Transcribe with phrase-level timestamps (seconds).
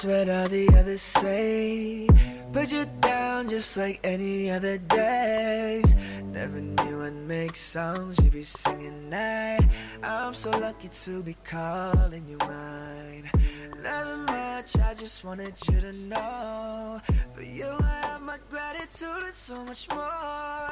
[0.00, 2.08] what all the others say.
[2.52, 5.94] Put you down just like any other days.
[6.24, 9.58] Never knew I'd make songs you'd be singing I,
[10.02, 13.30] I'm so lucky to be calling you mine.
[13.82, 17.00] Nothing much, I just wanted you to know.
[17.32, 20.70] For you, I have my gratitude and so much more.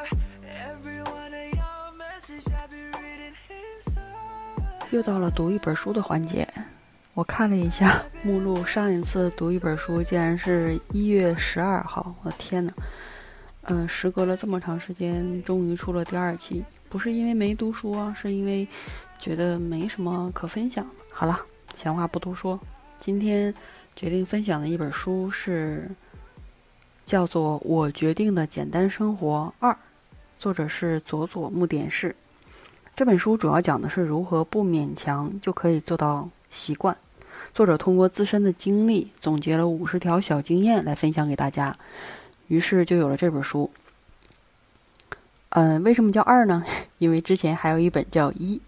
[0.69, 4.91] Every one of your message I be reading inside.
[4.91, 6.48] 又到了读一本书的环节。
[7.14, 12.73] 我看了一下 目录，上一次读一本书竟然是一月十二号，我的天呐！
[13.62, 16.62] 嗯，时隔了这么长时间，终于出了第二期。
[16.90, 18.68] 不是因为没读书啊，是因为
[19.20, 20.86] 觉得没什么可分享。
[21.14, 21.40] 好了，
[21.78, 22.59] 闲话不多说，
[22.98, 23.54] 今天
[23.95, 25.90] 决定分享的一本书是
[27.06, 29.72] 叫做《我决定的简单生活二》，
[30.38, 32.14] 作者是佐佐木典士。
[32.98, 36.98] 这本书主要讲的是如何不勉强就可以做到习惯。
[37.53, 41.75] 作者通过自身的经历总结了五十条小经验来分享给大家，
[42.47, 43.69] 于是就有了这本书。
[45.52, 46.64] 嗯，为什么叫二呢？
[47.00, 48.61] 因为之前还有一本叫一，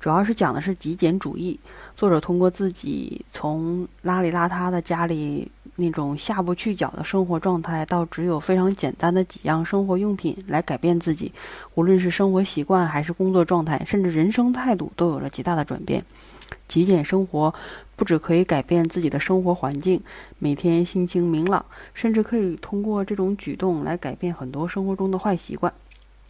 [0.00, 1.58] 主要是讲的是极简主义。
[1.94, 11.32] 作者通过自己从邋里邋遢的家里那种下不去脚的生活状态，到只有非常简单的几样生活用品来改变自己，
[11.74, 16.04] 无论是生活习惯还是工作状态，甚至人生态度，都有了极大的转变。
[16.66, 17.54] 极简生活
[17.96, 20.02] 不止可以改变自己的生活环境，
[20.38, 25.72] 每天心情明朗，甚至可以通过这种举动来改变很多生活中的坏习惯。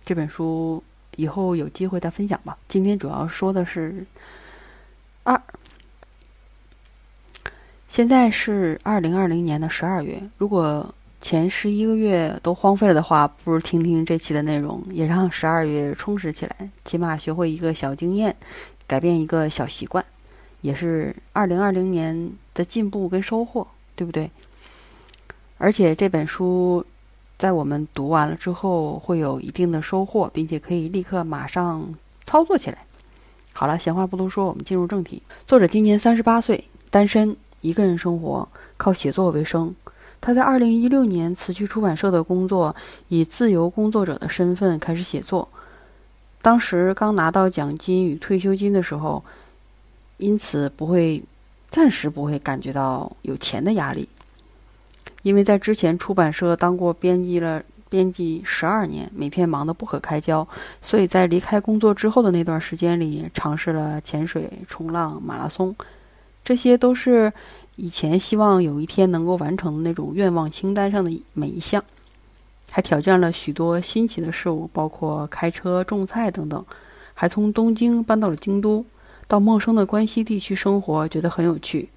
[0.04, 0.82] 这本书
[1.16, 2.56] 以后有机会再分享吧。
[2.68, 4.04] 今天主要说的是
[5.22, 5.40] 二。
[7.88, 18.36] 现在是二零二零年的十二月，如果前十一个月都荒废了的话，不如听听这期的内容，也让十二月充实起来，起码学会一个小经验。
[18.86, 20.04] 改变一个小习惯，
[20.64, 24.30] 也是二零二零年的进步跟收获，对不对？
[25.58, 26.82] 而且这本书
[27.36, 32.78] 在我们读完了之后会有一定的收获，并且可以立刻马上操作起来。
[33.53, 35.22] 好了，闲话不多说，我们进入正题。
[35.47, 38.48] 作者今年三十八岁，单身，一个人生活，
[38.78, 39.74] 靠写作为生。
[40.19, 42.74] 他在二零一六年辞去出版社的工作，
[43.08, 45.47] 以自由工作者的身份开始写作。
[46.41, 49.22] 当时刚拿到奖金与退休金的时候，
[50.19, 51.22] 因此不会
[51.70, 54.08] 暂时不会感觉到有钱的压力，
[55.22, 60.47] 因为在之前出版社当过编辑了编辑十二年，每天忙得不可开交，
[60.80, 65.74] 所以在离开工作之后的那段时间里，尝试了潜水、冲浪、马拉松，
[66.44, 67.32] 这些都是
[67.76, 71.82] 以前希望有一天能够完成的那种愿望清单上的每一项。
[72.70, 76.64] 还挑战了许多新奇的事物，包括开车、种菜等等。
[77.12, 78.84] 还从东京搬到了京都，
[79.34, 81.89] 到陌生的关西地区生活，觉得很有趣。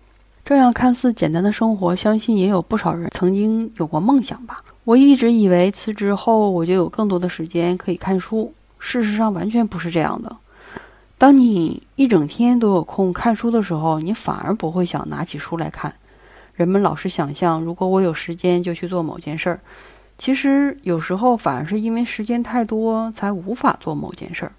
[0.43, 4.57] 这样看似简单的生活，相信也有不少人曾经有过梦想吧。
[4.85, 10.35] 我一直以为辞职后我就有更多的时间可以看书，事实上完全不是这样的。
[11.19, 15.93] 当你一整天都有空看书的时候，你反而不会想拿起书来看。
[16.55, 19.59] 人们老是想象，如果我有时间就去做某件事儿。
[20.17, 24.51] 其实有时候反而是因为时间太多，才无法做某件事儿。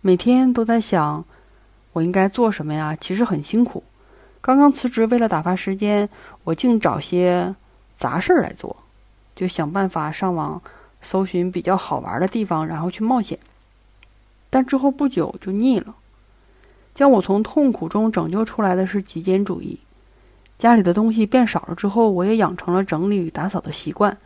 [0.00, 1.24] 每天都在想，
[1.92, 2.96] 我应该做什么呀？
[3.00, 3.82] 其实很辛苦。
[4.40, 6.08] 刚刚辞职，为了打发时间，
[6.44, 7.54] 我净找些
[7.96, 8.76] 杂事儿来做，
[9.34, 10.62] 就想办法上网
[11.02, 13.38] 搜寻比较好玩的地方，然后去冒险。
[14.48, 15.94] 但之后不久就腻了。
[16.92, 19.80] 将我从痛苦中拯救出来的是极简主义。
[20.58, 24.18] 家里的东西变少了之后，我也养成了整理与打扫的习惯，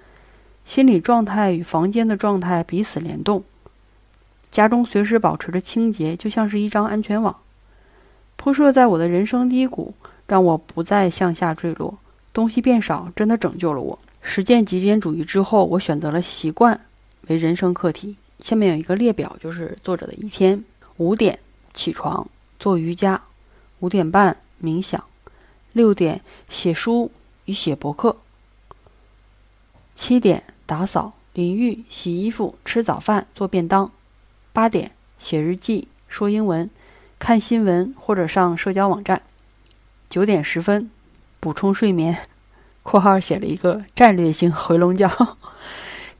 [0.64, 3.44] 心理状态与房间的状态彼此联动，
[4.50, 7.36] 家中随时保持着清洁，就像是一张安全网，
[8.36, 9.94] 铺设在我的人生低谷，
[10.26, 11.98] 让我不再向下坠落。
[12.32, 13.98] 东西变少，真的拯救了我。
[14.20, 16.80] 实践极简主义之后，我选择了习惯
[17.28, 18.16] 为人生课题。
[18.40, 20.64] 下面有一个列表，就是作者的一天：
[20.96, 21.38] 五点
[21.72, 22.26] 起床
[22.58, 23.22] 做瑜伽，
[23.80, 25.02] 五点半冥想。
[25.72, 27.10] 六点写书
[27.46, 28.16] 与写博客。
[29.94, 33.90] 七点打扫、淋浴、洗衣服、吃早饭、做便当。
[34.52, 36.68] 八点写日记、说英文、
[37.26, 39.22] 看新闻或者上社交网站。
[40.10, 40.90] 九点十分
[41.40, 42.20] 补充睡眠
[42.84, 45.10] （括号写了一个战略性回笼觉）。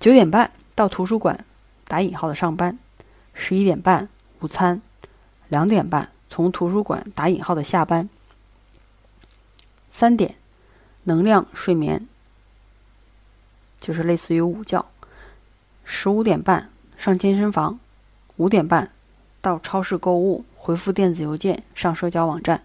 [0.01, 1.45] 九点半到图书馆
[1.87, 2.79] （打引号的上班）。
[3.35, 4.09] 十一点半
[4.41, 4.81] 午餐。
[5.49, 8.09] 两点半从图书馆（打引号的下班）。
[9.93, 10.37] 三点，
[11.03, 12.09] 能量睡眠，
[13.79, 14.83] 就是类似于午觉。
[15.85, 17.79] 十五点半上健身房，
[18.39, 18.91] 五点半
[19.43, 22.63] 到超市购物，回复电子邮件，上社交网站。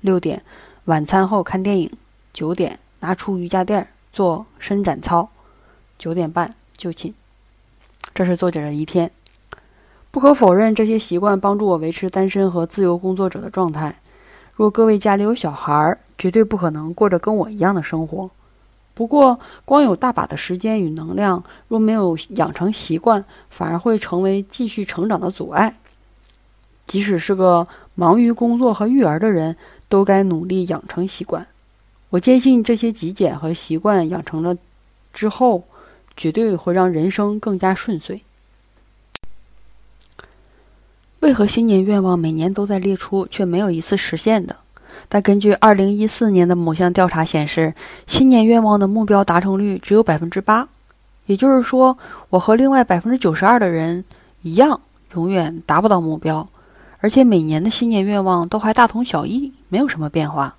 [0.00, 0.42] 六点
[0.86, 1.90] 晚餐后看电影，
[2.32, 5.28] 九点拿出瑜伽垫做伸展操，
[5.98, 7.12] 九点半就寝。
[8.14, 9.10] 这是作者的一天。
[10.10, 13.94] 不可否认，这些习惯帮助我维持单身和自由工作者的状态。
[14.54, 18.30] 若各位家里有小孩儿，绝对不可能过着跟我一样的生活。
[18.94, 25.76] 不过，光有大把的时间与能量，若没有养成习惯，反而会成为继续成长的阻碍。
[26.92, 29.56] 即使是个忙于工作和育儿的人，
[29.88, 31.46] 都该努力养成习惯。
[32.10, 34.54] 我坚信，这些极简和习惯养成了
[35.10, 35.64] 之后，
[36.18, 38.20] 绝对会让人生更加顺遂。
[41.20, 44.54] 为何新年愿望每年都在列出，却没有一次实现的？
[45.08, 47.72] 但根据二零一四年的某项调查显示，
[48.06, 50.68] 新年愿望的目标达成率只有百分之八，
[51.24, 51.96] 也就是说，
[52.28, 54.04] 我和另外百分之九十二的人
[54.42, 54.78] 一样，
[55.14, 56.46] 永远达不到目标。
[57.02, 60.54] 而且每年的新年愿望都还大同小异，没有什么变化。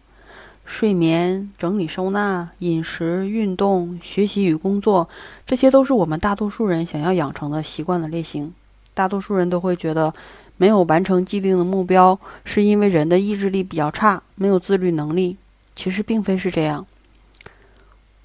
[0.65, 5.07] 睡眠、整理收纳、饮食、运动、学习与工作，
[5.47, 8.53] 这些都是我们大多数人想要养成的习惯的类型。
[8.93, 10.13] 大多数人都会觉得，
[10.57, 15.37] 没有完成既定的目标，是因为人的意志力比较差，没有自律能力。
[15.77, 16.85] 其实并非是这样。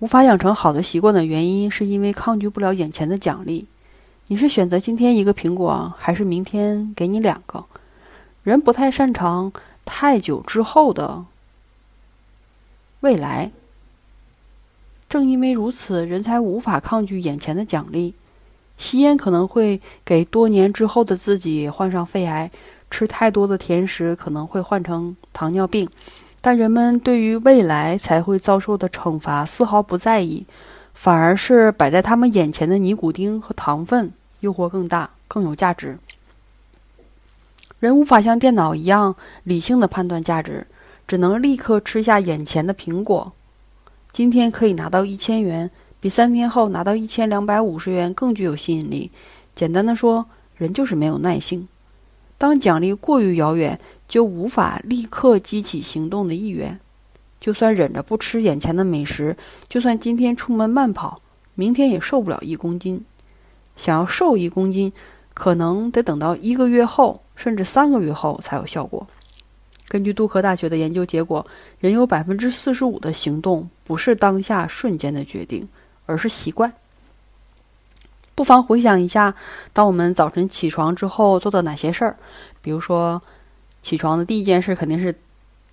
[0.01, 3.65] 无法养成好的习惯的原因，是因为抗拒不了眼前的奖励。
[4.27, 7.65] 你是选择今天一个苹果，还是明天给你两个？
[8.49, 9.53] 人不太擅长
[9.85, 11.27] 太久之后的
[13.01, 13.53] 未来。
[15.07, 18.15] 正因为如此，人才无法抗拒眼前的奖励。
[18.79, 22.51] 吸烟可能会给多年之后的自己患上肺癌，
[22.91, 25.87] 吃太多的甜食可能会患成糖尿病，
[26.41, 30.47] 但人们对于未来才会遭受的惩罚丝毫不在意，
[30.95, 34.11] 反而是摆在他们眼前的尼古丁和糖分
[34.41, 35.99] 诱惑更大，更有价值。
[37.81, 39.15] 人无法像电脑一样
[39.45, 40.67] 理性的判断价值，
[41.07, 43.33] 只能立刻吃下眼前的苹果。
[44.11, 45.71] 今天可以拿到一千元，
[46.01, 49.13] 比三天后拿到一千两百五十元更具有吸引力。
[49.55, 50.27] 简单的说，
[50.57, 51.69] 人就是没有耐性。
[52.37, 53.79] 当奖励过于遥远，
[54.09, 56.81] 就无法立刻激起行动的意愿。
[57.41, 59.37] 就算忍着不吃眼前的美食，
[59.69, 61.21] 就算今天出门慢跑，
[61.55, 63.05] 明天也瘦不了一公斤。
[63.77, 64.93] 想要瘦一公斤，
[65.33, 67.23] 可能得等到一个月后。
[67.39, 69.07] 甚至三个月后才有效果。
[69.89, 71.47] 根据杜克大学的研究结果，
[71.79, 75.67] 人有百分之四十五的行动不是当下瞬间的决定，
[76.05, 76.71] 而是习惯。
[78.35, 79.35] 不妨回想一下，
[79.73, 82.17] 当我们早晨起床之后做的哪些事儿？
[82.61, 83.23] 比如说，
[83.81, 85.15] 起床的第一件事肯定是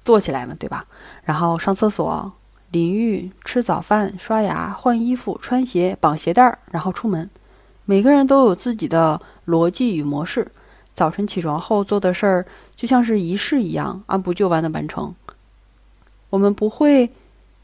[0.03, 0.85] 坐起来嘛，对吧？
[1.23, 2.31] 然后上厕所、
[2.71, 7.29] 淋浴、吃早饭、刷牙、换衣服、穿鞋、绑鞋带儿，然后出门。
[7.83, 10.47] 每个人都有自己的逻辑与模式。
[10.95, 12.45] 早晨起床后做的事儿，
[12.75, 15.13] 就像是仪式一样，按部就班的完成。
[16.29, 17.09] 我们不会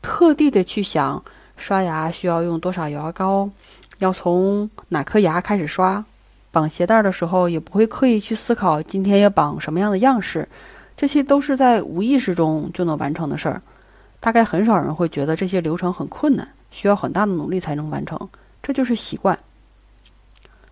[0.02, 1.24] 特地的去想
[1.56, 3.50] 刷牙需要用多少牙膏，
[4.00, 6.04] 要从哪颗牙开始刷。
[6.52, 10.46] 绑鞋带的时候，也不会刻意去思考今天要绑什么样的样式。
[10.98, 13.62] 这些都是在无意识中就能完成的事儿。
[14.20, 18.20] 大概很少人会觉得这些流程很困难，需要很大的努力才能完成。
[18.62, 19.40] 这就是习惯。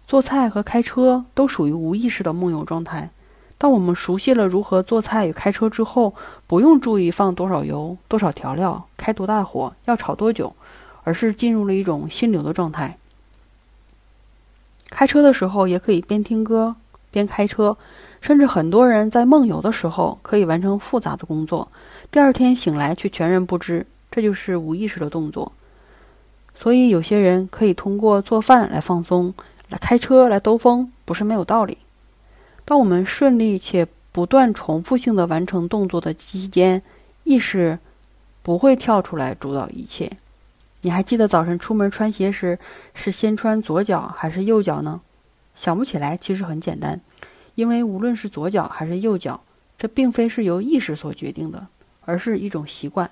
[0.09, 3.11] 做菜和开车都属于无意识的梦游状态。
[3.59, 6.15] 当我们熟悉了如何做菜与开车之后，
[6.47, 10.55] 不用注意放多少油、多少调料、开多大火、要炒多久，
[11.03, 12.97] 而是进入了一种心流的状态。
[14.89, 16.75] 开车的时候也可以边听歌
[17.11, 17.77] 边开车，
[18.19, 21.71] 甚至很多人在梦游的时候可以完成复杂的工作，
[22.09, 23.85] 第二天醒来却全然不知。
[24.09, 25.51] 这就是无意识的动作。
[26.55, 29.31] 所以有些人可以通过做饭来放松。
[29.69, 31.77] 来开车来兜风不是没有道理。
[32.65, 36.81] 当我们顺利且不断重复性的完成动作的期间，
[37.23, 37.79] 意识
[38.41, 40.11] 不会跳出来主导一切。
[40.81, 42.57] 你还记得早晨出门穿鞋时
[42.93, 45.01] 是先穿左脚还是右脚呢？
[45.55, 47.01] 想不起来其实很简单，
[47.55, 49.41] 因为无论是左脚还是右脚，
[49.77, 51.67] 这并非是由意识所决定的，
[52.05, 53.09] 而是一种习惯。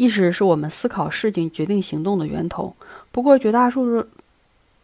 [0.00, 2.74] 意识是我们思考事情、决定行动的源头。
[3.12, 4.08] 不过，绝大多数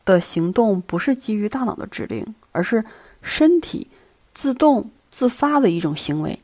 [0.04, 2.84] 的行动不是基于大脑的指令，而是
[3.22, 3.86] 身体
[4.34, 6.38] 自动自发的一种行为。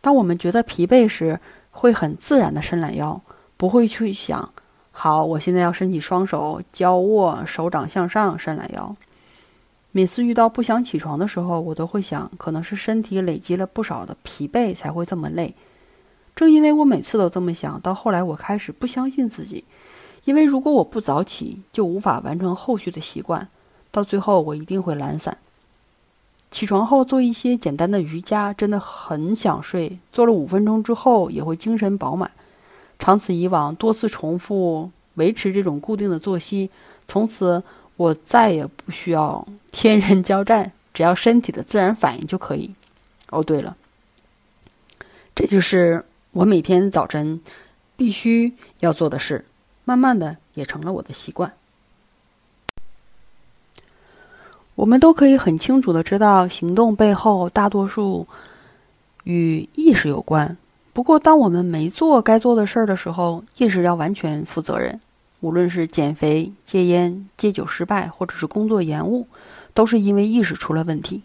[0.00, 1.38] 当我们觉得疲惫时，
[1.70, 3.22] 会很自然的伸懒腰，
[3.56, 4.52] 不会去想
[4.90, 8.96] ：“好，我现在要伸起双手，交握，手掌向上，伸懒腰。”
[9.92, 15.54] 每次遇到不想起床的时候，我都会想，可能是身体累积了不少的疲惫才会这么累。
[16.36, 19.64] 正因为我每次都这么想，到后来我开始不相信自己，
[20.24, 23.48] 因为如果我不早起，就无法完成后续的习惯，
[23.90, 25.38] 到最后我一定会懒散。
[26.50, 29.98] 起床后做一些简单的瑜伽，真的很想睡。
[30.12, 32.30] 做了五分钟之后，也会精神饱满。
[32.98, 36.70] 长此以往，多次重复，维持这种固定的作息，
[37.08, 37.62] 从此
[37.96, 42.72] 我再也不需要天人交战，只要身体的自然反应就可以。
[43.30, 43.76] 哦，对了，
[45.34, 47.40] 这就是我每天早晨
[47.96, 49.44] 必须要做的事，
[49.84, 51.52] 慢慢的也成了我的习惯。
[54.74, 58.26] 我们都可以很清楚的知道，行动背后大多数
[59.22, 60.56] 与意识有关。
[60.92, 65.00] 不过，当我们没做该做的事儿的时候，意识要完全负责任。
[65.38, 69.28] 无论是减肥、戒烟、戒酒失败，或者是工作延误，
[69.72, 71.22] 都是因为意识出了问题。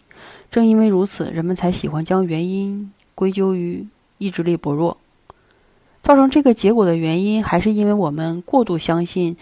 [0.52, 3.84] 正因为如此，人们才喜欢将原因归咎于
[4.20, 4.96] 意志力薄弱。
[6.02, 9.36] 造成这个结果的原因，还是因为我们过度相信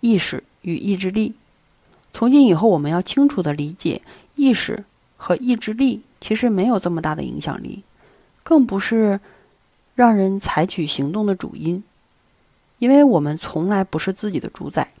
[0.00, 1.34] 意识与意志力。
[2.12, 4.02] 从今以后，我们要清楚的理解，
[4.36, 4.84] 意识
[5.16, 7.82] 和意志力其实没有这么大的影响力，
[8.42, 9.18] 更不是
[9.94, 11.82] 让人采取行动的主因，
[12.78, 14.92] 因为我们从来不是自己的主宰，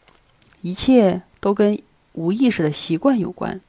[0.62, 1.78] 一切都跟
[2.12, 3.60] 无意识的习惯有关。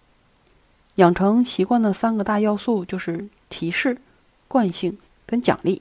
[0.96, 4.00] 养成习惯的三个大要素就是提示、
[4.48, 5.80] 惯性跟奖励。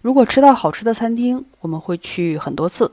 [0.00, 2.90] 如果吃到好吃的餐厅，我们会去很多次。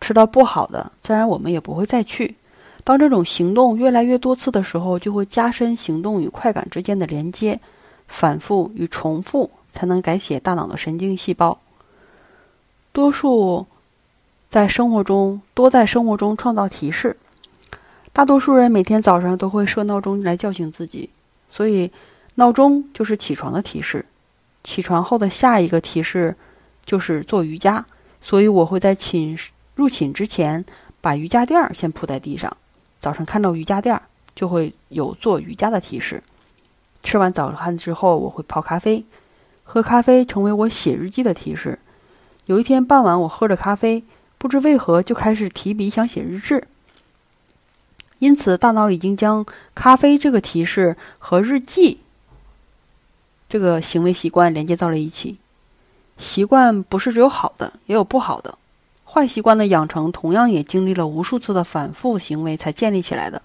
[0.00, 2.34] 吃到不好的，自然我们也不会再去。
[2.82, 7.60] 当这种行动越来越多次的时候，就会加深行动与快感之间的连接，
[8.08, 11.56] 反复与重复才能改写大脑的神经细胞。
[12.90, 13.64] 多数
[14.48, 17.16] 在生活中多在生活中创造提示。
[18.12, 21.08] 大多数人每天早上都会设闹钟来叫醒自己，
[21.48, 21.88] 所以
[22.36, 24.04] 闹钟就是起床的提示。
[24.64, 26.36] 起床后的下一个提示
[26.86, 27.84] 就是做瑜伽，
[28.20, 29.50] 所以我会在寝室。
[29.74, 30.64] 入寝之前，
[31.00, 32.54] 把瑜伽垫儿先铺在地上。
[33.00, 34.02] 早上看到瑜伽垫儿，
[34.36, 36.22] 就会有做瑜伽的提示。
[37.02, 39.04] 吃完早饭之后，我会泡咖啡，
[39.64, 41.78] 喝咖啡成为我写日记的提示。
[42.46, 44.04] 有一天傍晚，我喝着咖啡，
[44.38, 46.68] 不知为何就开始提笔想写日志。
[48.18, 52.01] 因此，大脑已经将咖啡这个提示和日记
[53.52, 55.36] 这个行为习惯连接到了一起。
[56.16, 58.56] 习惯不是只有好的，也有不好的。
[59.04, 63.42] 坏习惯的养成，同样也经历了无数次的反复行为才建立起来的。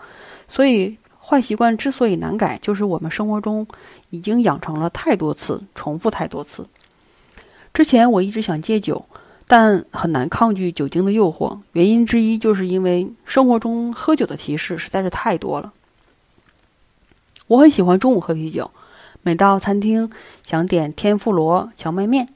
[0.48, 3.68] 所以，坏习惯之所以难改，就是我们生活中
[4.10, 6.66] 已经养成了太多次，重复太多次。
[7.74, 9.06] 之前我一直想戒酒，
[9.46, 11.60] 但很难抗拒酒精的诱惑。
[11.74, 15.74] 原因之一就是因为生活中喝酒的提示实在是太多了。
[17.48, 18.72] 我很喜欢中午喝啤酒，
[19.28, 20.10] 每到餐厅
[20.42, 22.30] 想点天妇罗荞麦面，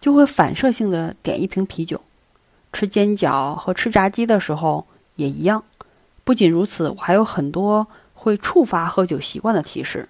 [0.00, 2.00] 就会反射性的点一瓶啤酒。
[2.72, 4.84] 吃煎饺和吃炸鸡的时候
[5.14, 5.62] 也一样。
[6.24, 10.08] 不仅如此，我还有很多会触发喝酒习惯的提示，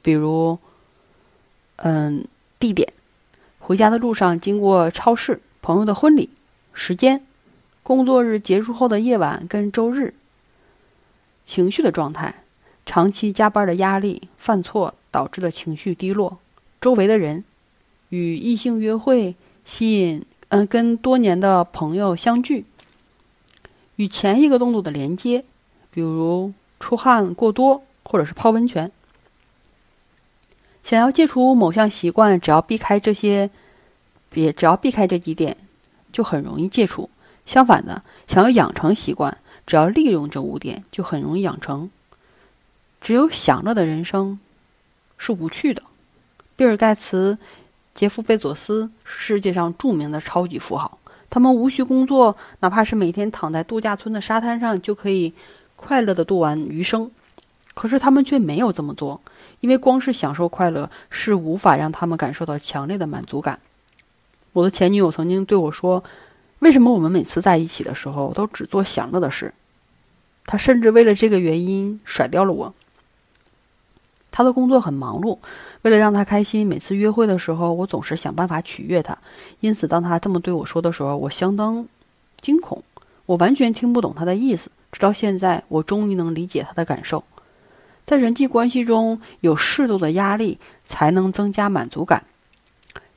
[0.00, 0.58] 比如，
[1.76, 2.26] 嗯，
[2.58, 2.90] 地点，
[3.58, 6.30] 回家的路上经过超市、朋友的婚礼，
[6.72, 7.26] 时间，
[7.82, 10.14] 工作日结束后的夜晚跟周日，
[11.44, 12.42] 情绪的状态，
[12.86, 16.38] 长期加班的压力，犯错导致的情绪低落，
[16.80, 17.44] 周围的人，
[18.08, 19.34] 与异性约会，
[19.66, 20.24] 吸引。
[20.48, 22.64] 嗯，跟多年的朋友相聚，
[23.96, 25.44] 与前一个动作的连接，
[25.90, 28.92] 比如出汗过多，或者是泡温泉。
[30.84, 33.50] 想要戒除某项习惯，只要避开这些，
[34.30, 35.56] 别只要避开这几点，
[36.12, 37.10] 就很容易戒除。
[37.44, 41.90] 相反的，想要养成习惯，只要利用这五点，就很容易养成。
[43.06, 44.40] 只有享乐的人生
[45.16, 45.80] 是无趣的。
[46.56, 47.38] 比尔盖茨。
[47.94, 50.98] 杰夫·贝佐斯，世界上著名的超级富豪，
[51.30, 55.32] 他们无需工作，哪怕是每天躺在度假村的沙滩上，就可以
[55.76, 57.08] 快乐的度完余生。
[57.74, 59.20] 可是他们却没有这么做，
[59.60, 63.60] 因为光是享受快乐是无法让他们感受到强烈的满足感。
[64.52, 66.02] 我的前女友曾经对我说
[66.58, 69.54] ：“为什么我们每次在一起的时候都只做享乐的事？”
[70.44, 72.74] 她甚至为了这个原因甩掉了我。
[74.36, 75.38] 他的工作很忙碌，
[75.80, 79.16] 为了让他开心，每次约会的时候，我总是想办法取悦他。
[79.60, 81.88] 因此，当他这么对我说的时候，我相当
[82.42, 82.82] 惊恐，
[83.24, 84.70] 我完全听不懂他的意思。
[84.92, 87.24] 直到现在，我终于能理解他的感受。
[88.04, 92.24] 在人际关系中有适度的压力，才能增加满足感。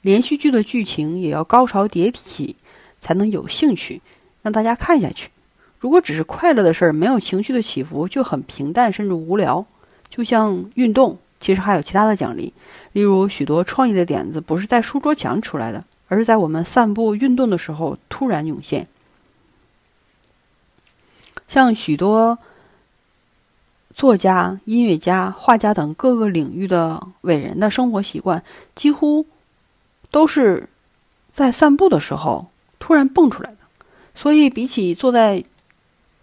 [0.02, 2.56] 连续剧的剧情也要高潮迭起，
[2.98, 4.02] 才能有兴趣
[4.42, 5.30] 让大家看下去。
[5.80, 9.66] 如果只是快乐的事儿，没有情绪的起伏，就很平淡，甚至无聊。
[10.20, 12.52] 就像运动，其实还有其他的奖励，
[12.92, 18.86] 例如许多创意的点子不是在书桌墙出来的，而是在我们散步运动的时候突然涌现。
[21.48, 22.38] 像许多
[23.96, 28.44] 作家、音乐家、画家等各个领域的伟人的生活习惯，
[28.76, 29.26] 几乎
[30.12, 30.68] 都是
[31.30, 32.48] 在散步的时候
[32.78, 33.58] 突然蹦出来的。
[34.14, 35.46] 所以，比起坐在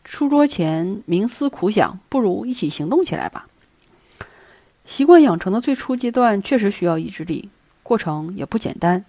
[0.04, 3.46] 书桌前冥思苦想，不如一起行动起来吧。
[4.86, 7.50] 习惯养成的最初阶段确实需要意志力，
[7.82, 9.04] 过程也不简单，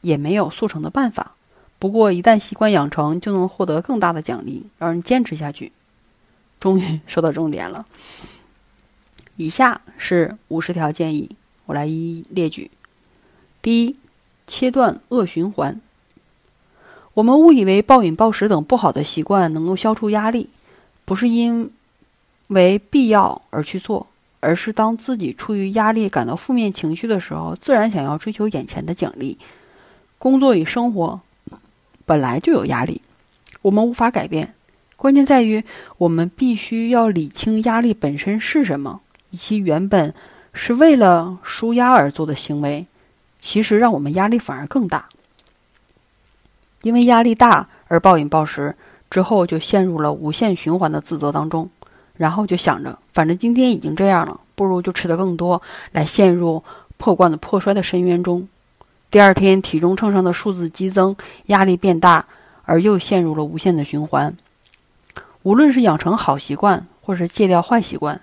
[0.00, 1.36] 也没有速成的办法。
[1.78, 5.72] 不过，一旦习惯养成，就能获得更大的奖励，让人坚持下去。
[6.60, 7.86] 终于说到重点了。
[9.36, 11.30] 以下是五十条建议，
[11.66, 12.70] 我来一一列举。
[13.60, 13.96] 第一，
[14.46, 15.80] 切断恶循环。
[17.14, 20.50] 我们误以为暴饮暴食等不好的习惯能够消除压力，
[21.04, 21.72] 不是因
[22.48, 24.06] 为必要而去做，
[24.42, 29.38] 而是当自己处于压力、感到负面情绪的时候，自然想要追求眼前的奖励。
[30.18, 31.20] 工作与生活
[32.04, 33.00] 本来就有压力，
[33.62, 34.52] 我们无法改变，
[34.96, 35.64] 关键在于
[35.96, 40.12] 我们必须要理清压力本身是什么，以及原本
[40.52, 42.86] 是为了舒压而做的行为，
[43.38, 45.08] 其实让我们压力反而更大。
[46.82, 48.74] 因为压力大而暴饮暴食，
[49.08, 51.70] 之后就陷入了无限循环的自责当中，
[52.16, 55.60] 然后就想着，反正今天已经这样了，不如就吃得更多，
[55.92, 56.62] 来陷入
[56.96, 58.48] 破罐子破摔的深渊中。
[59.10, 61.14] 第二天体重秤上的数字激增，
[61.46, 62.26] 压力变大，
[62.64, 64.36] 而又陷入了无限的循环。
[65.42, 68.20] 无论是养成好习惯，或是戒掉坏习惯，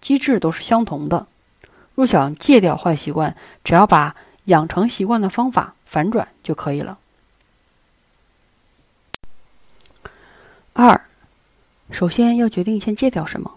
[0.00, 1.26] 机制都是相同的。
[1.94, 6.98] 若想戒掉坏习惯，只要把养成习惯的方法反转就可以了。
[10.72, 11.05] 二，
[11.90, 13.50] 首先要决定先戒掉什么。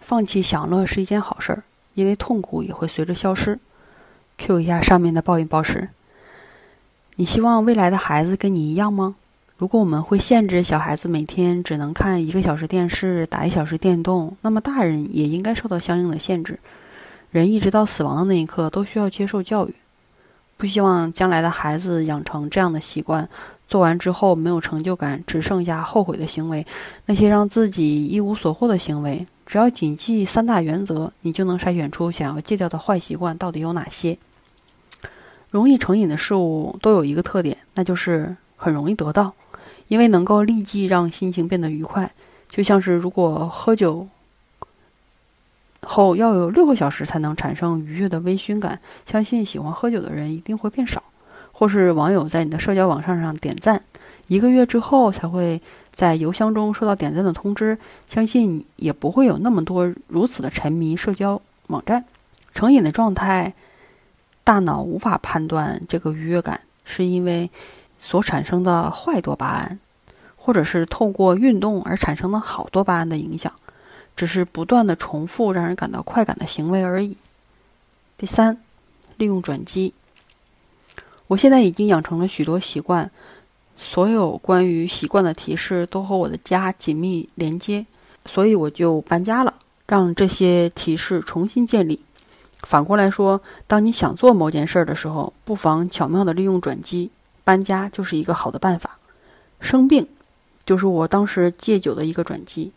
[0.00, 1.62] 放弃享乐是一件好事儿，
[1.94, 3.58] 因为痛苦也会随着消失。
[4.38, 5.88] Q 一下上面的暴饮暴食。
[7.16, 9.14] 你希望未来的孩子跟你一样吗？
[9.58, 16.58] 如果我们会限制小孩子每天只能看一个小时电视、打一小时电动，那么大人也应该受到相应的限制。
[17.30, 19.74] 人一直到死亡的那一刻都需要接受教育。
[20.56, 23.28] 不希望将来的孩子养成这样的习惯。
[23.70, 26.66] 做完之后没有成就感，只剩下后悔的行为。
[27.06, 34.18] 那些让自己一无所获的行为，只要谨记三大原则，你就能筛选出想要戒掉的坏习惯到底有哪些。
[35.50, 39.32] 容易成瘾的事物都有一个特点，那就是很容易得到，
[39.86, 42.12] 因为能够立即让心情变得愉快。
[42.48, 44.08] 就像是如果喝酒
[45.82, 51.00] 后要有六个小时才能产生愉悦的微醺感，相信喜欢喝酒的人一定会变少。
[51.60, 53.84] 或是网友在你的社交网站上点赞，
[54.28, 55.60] 一个月之后才会
[55.94, 57.76] 在邮箱中收到点赞的通知，
[58.08, 62.02] 相信也不会有那么多如此的沉迷社交网站。
[62.54, 63.52] 成瘾的状态，
[64.42, 67.50] 大脑无法判断这个愉悦感是因为
[68.00, 69.78] 所产生的坏多巴胺，
[70.36, 73.52] 或者是透过运动而产生的好多巴胺的影响，
[74.16, 77.18] 只是不断的重复让人感到快感的行为而已。
[78.16, 78.56] 第三，
[79.18, 79.92] 利用转机。
[81.30, 83.08] 我现在已经养成了许多习惯，
[83.78, 87.86] 所有关于习惯的提示都和我的家紧密连接，
[88.26, 89.54] 所以我就搬家了，
[89.86, 92.00] 让这些提示重新建立。
[92.62, 97.12] 反过来说，当你想做某件事儿的时候，不妨巧妙地利用转机，
[97.44, 98.98] 搬家就是一个好的办法。
[99.60, 100.08] 生病，
[100.66, 102.72] 就是我当时戒酒的一个转机。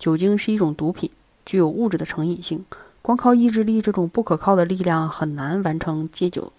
[0.00, 1.08] 酒精是一种毒品，
[1.46, 2.64] 具有物质的成瘾性，
[3.00, 6.52] 光靠意志力这种不可靠的力量很难完成戒酒。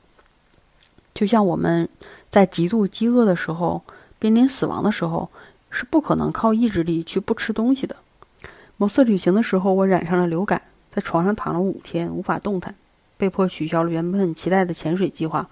[1.15, 1.87] 就像我们
[2.29, 3.81] 在极度饥饿的时候，
[4.19, 5.29] 濒临死亡的时候，
[5.69, 7.95] 是不可能靠意志力去不吃东西的。
[8.77, 12.75] 某次旅行的时候，我染上了流感，在床上躺了五天，无法动弹，
[13.15, 15.47] 被迫取消了原本期待的潜水计划。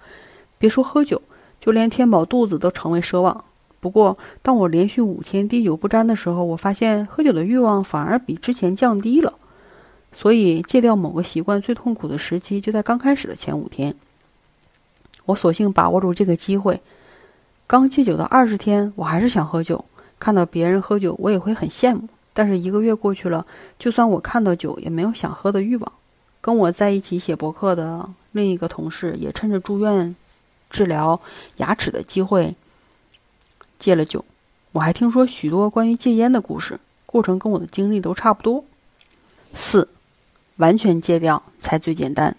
[0.58, 1.22] 别说喝酒，
[1.58, 3.44] 就连填饱肚子都成为奢望。
[3.80, 9.32] 不过，当我连续五天滴酒不沾的时候，我发现喝酒的欲望反而比之前降低了。
[10.12, 13.94] 所以，戒掉某个习惯最痛苦的时期就在刚开始的前五天。
[15.26, 16.80] 我索性把握住这个机会，
[17.66, 19.84] 刚戒酒的二十天，我还是想喝酒。
[20.18, 22.08] 看到别人喝酒，我也会很羡慕。
[22.32, 23.46] 但是一个月过去了，
[23.78, 25.92] 就算我看到酒，也没有想喝的欲望。
[26.40, 30.14] 跟我在一起写博客的另一个同事，也趁着住院
[30.70, 31.20] 治疗
[31.56, 32.54] 牙齿的机会
[33.78, 34.24] 戒了酒。
[34.72, 38.64] 我还听说许多关于戒烟的故事，过程跟我的经历都差不多。
[39.54, 39.88] 四，
[40.56, 42.36] 完全戒掉才最简单。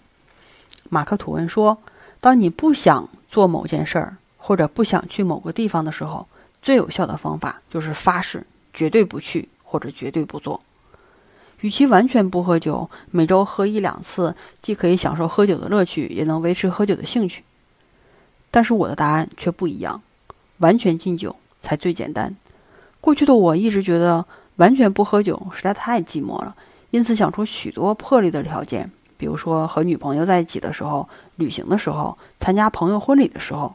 [0.88, 1.78] 马克吐温说。
[2.26, 6.26] 当你不想做某件事儿，或者不想去某个地方的时候，
[6.60, 10.60] 最有效的方法就是发誓绝对不去或者绝对不做。
[11.60, 17.44] 与其完全不喝酒，每周喝一两次，既可以享受喝酒的乐趣，也能维持喝酒的兴趣。
[18.50, 20.02] 但是我的答案却不一样，
[20.58, 22.34] 完全禁酒才最简单。
[23.00, 26.56] 过去的我一直觉得完全不喝酒实在太寂寞了，
[26.90, 33.74] 因此想出许多破例的条件，比如说和女朋友在一起的时候、旅行的时候、参加朋友婚礼的时候。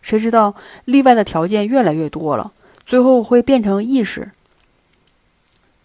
[0.00, 0.54] 谁知道
[0.84, 2.52] 例外的条件越来越多了，
[2.86, 4.30] 最后会变成意识。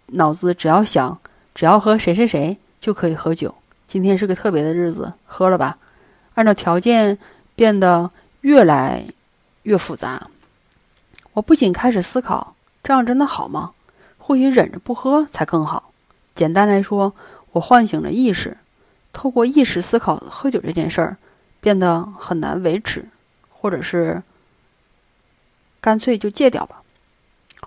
[0.08, 1.20] 脑子只要想，
[1.56, 3.56] 只要和谁谁谁就可以喝酒。
[3.88, 5.78] 今天是个特别的日子，喝了吧。
[6.36, 7.18] 按照条件
[7.56, 9.06] 变得越来
[9.64, 10.28] 越复杂。
[11.34, 13.72] 我不仅开始思考，这样真的好吗？
[14.20, 15.92] 或许忍着不喝才更好。
[16.36, 17.14] 简单来说，
[17.52, 18.58] 我唤醒了意识，
[19.14, 21.16] 透过意识思考喝酒这件事儿，
[21.62, 23.08] 变得很难维持，
[23.50, 24.22] 或者是
[25.80, 26.82] 干脆就戒掉吧。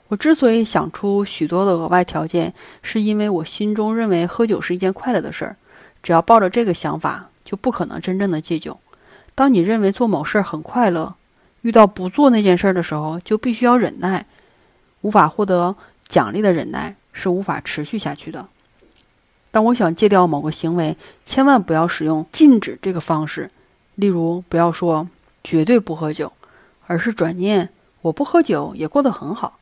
[0.08, 5.56] 我之所以想出许多的额外条件，是因为我心中认为喝酒是一件快乐的事儿。
[6.02, 8.78] 只要抱着这个想法，就不可能真正的戒酒。
[9.34, 11.14] 当你认为做某事儿很快乐，
[11.62, 14.26] 遇到不做那件事儿的时候，就必须要忍耐。
[15.00, 15.74] 无法获得
[16.08, 18.46] 奖励的忍耐是无法持续下去的。
[19.50, 23.50] 当我想戒掉某个行为，千万不要使用禁止这个方式。
[23.94, 25.08] 例如，不要说
[25.42, 26.30] 绝对不喝酒，
[26.86, 27.70] 而是转念
[28.02, 29.58] 我不喝酒也过得很好。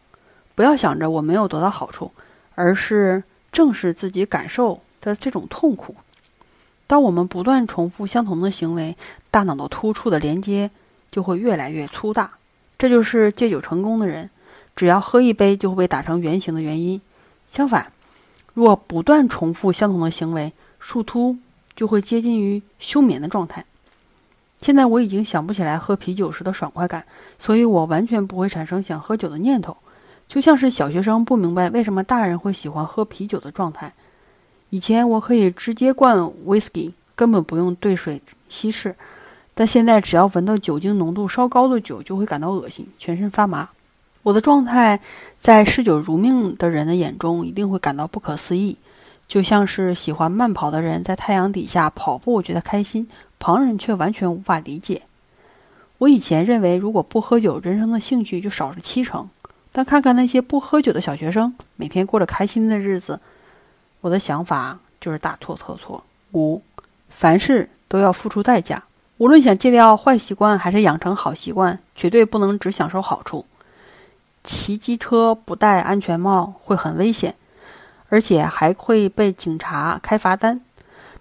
[0.57, 2.11] 不要想着我没有得到好处，
[2.57, 5.94] 而是正视自己感受的这种痛苦。
[6.87, 8.97] 当我们不断重复相同的行为，
[9.31, 10.70] 大脑的突触的连接
[11.11, 12.33] 就会越来越粗大。
[12.77, 14.29] 这就是戒酒成功的人，
[14.75, 17.01] 只要喝一杯就会被打成圆形的原因。
[17.47, 17.92] 相反。
[18.55, 21.37] 若不断重复相同的行为，树突
[21.77, 23.64] 就会接近于休眠的状态。
[24.61, 27.05] 现在我已经想不起来喝啤酒时的爽快感，
[27.38, 29.77] 所以我完全不会产生想喝酒的念头，
[30.27, 33.93] 就像是小学生不明白为什么大人会喜欢喝啤酒的状态。
[34.71, 38.95] 以前我可以直接灌 whisky，根本不用兑水稀释，
[39.53, 43.69] 但现在只要闻到酒精浓度稍高的酒，就会感到恶心，全身发麻。
[44.24, 44.98] 我的状态，
[45.38, 48.78] 在嗜酒如命的人的眼中，一定会感到不可思议，
[49.28, 53.06] 就像是喜欢慢跑的人在太阳底下跑步觉得开心，
[53.38, 55.02] 旁人却完全无法理解。
[55.98, 59.28] 我以前认为，如果不喝酒，人生的兴趣就少了七成。
[59.72, 63.20] 但看看那些不喝酒的小学生，每天过着开心的日子，
[64.00, 66.02] 我的想法就是大错特错。
[66.32, 66.62] 五，
[67.10, 68.82] 凡事都要付出代价，
[69.18, 73.44] 无论想戒掉坏习惯还是养成好习惯，绝对不能只享受好处。
[74.44, 77.35] 骑机车不戴安全帽会很危险，
[78.11, 80.61] 而且还会被警察开罚单。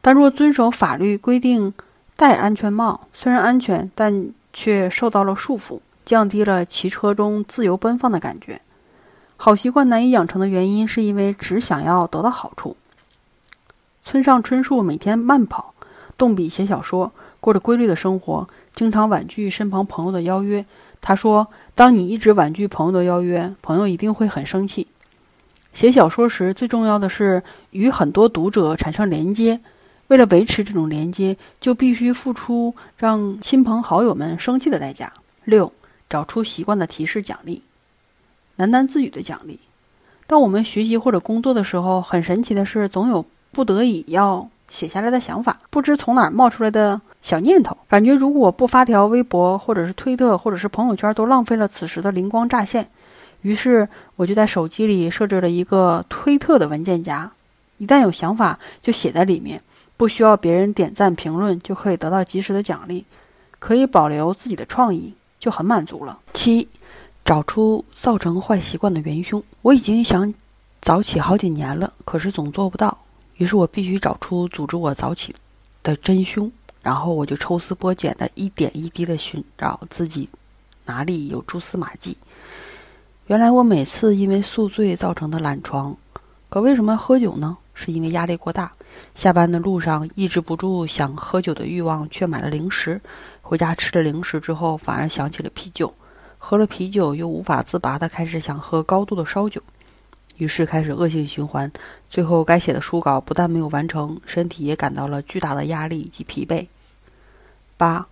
[0.02, 1.74] 但若遵守法律规定
[2.18, 8.60] 戴安全帽，虽然安全，但却受到了束缚，降低了骑车中自由奔放的感觉。
[9.38, 12.76] 好习惯难以养成的原因，是因为只想要得到好处。
[14.04, 15.74] 村上春树每天慢跑、
[16.18, 20.66] 动笔写小说，过着规律的生活，经常婉拒身旁朋友的邀约。
[21.06, 24.88] 他说：“当你一直婉拒朋友的邀约，朋友一定会很生气。
[25.74, 29.60] 写小说时，最重要的是与很多读者产生连接。
[30.08, 35.12] 为了维持这种连接，就必须付出让亲朋好友们生气的代价。”
[35.44, 35.74] 六，
[36.10, 37.62] 找出习惯的提示奖励，
[38.58, 39.60] 喃喃自语的奖励。
[40.26, 47.02] 当我们学习或者工作的时候，很神奇的是，总有不得已要写下来的想法，不知从哪儿冒出来的。
[47.24, 52.90] 小念头，感觉如果不发条微博，或者是推特，或者是朋友圈，都浪费了此时的灵光乍现。
[53.42, 57.32] 于是我就在手机里设置了一个推特的文件夹，
[57.78, 59.64] 一旦有想法就写在里面，
[59.96, 63.06] 不需要别人点赞评论就可以得到及时的奖励，
[63.58, 66.20] 可以保留自己的创意，就很满足了。
[66.34, 66.68] 七，
[67.24, 69.42] 找出造成坏习惯的元凶。
[69.62, 70.34] 我已经想
[70.82, 72.98] 早起好几年了，可是总做不到，
[73.38, 75.34] 于是我必须找出阻止我早起
[75.82, 76.52] 的真凶。
[76.84, 80.30] 然后我就抽丝剥茧的一点一滴的寻找自己
[80.86, 82.16] 哪里有蛛丝马迹。
[83.28, 85.96] 原来我每次因为宿醉造成的懒床，
[86.50, 87.58] 可为什么喝酒呢？
[87.74, 88.72] 是因为压力过大，
[89.16, 93.02] 下班的路上抑制不住想喝酒的欲望，却买了零食。
[93.42, 95.92] 回家吃了零食之后，反而想起了啤酒，
[96.38, 99.60] 喝了啤酒又无法自拔的开始想喝高度的烧酒。
[100.38, 101.72] 于是开始恶性循环，
[102.10, 106.66] 最后该写的书稿不但没有完成，身体也感到了巨大的压力以及疲惫。
[107.78, 108.08] 八，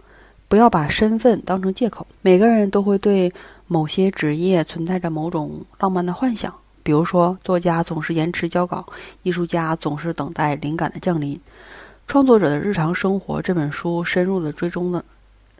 [0.47, 2.05] 不要把身份当成借口。
[2.21, 3.31] 每个人都会对
[3.67, 6.53] 某些职业存在着某种浪漫的幻想，
[6.83, 8.85] 比如说，作家总是延迟交稿，
[9.23, 11.39] 艺术家总是等待灵感的降临。
[12.07, 15.03] 创作者的日常生活这本书深入的追踪了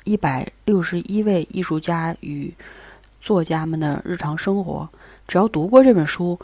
[0.03, 2.53] 一百六十一位艺术家与
[3.21, 4.89] 作家们的日常生活。
[5.31, 6.37] 只要读过这本书，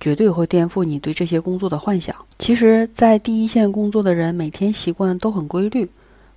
[0.00, 2.16] 绝对会颠覆你对这些工作的幻想。
[2.36, 5.88] 其实，在第一线工作的人，每天习惯都很规律。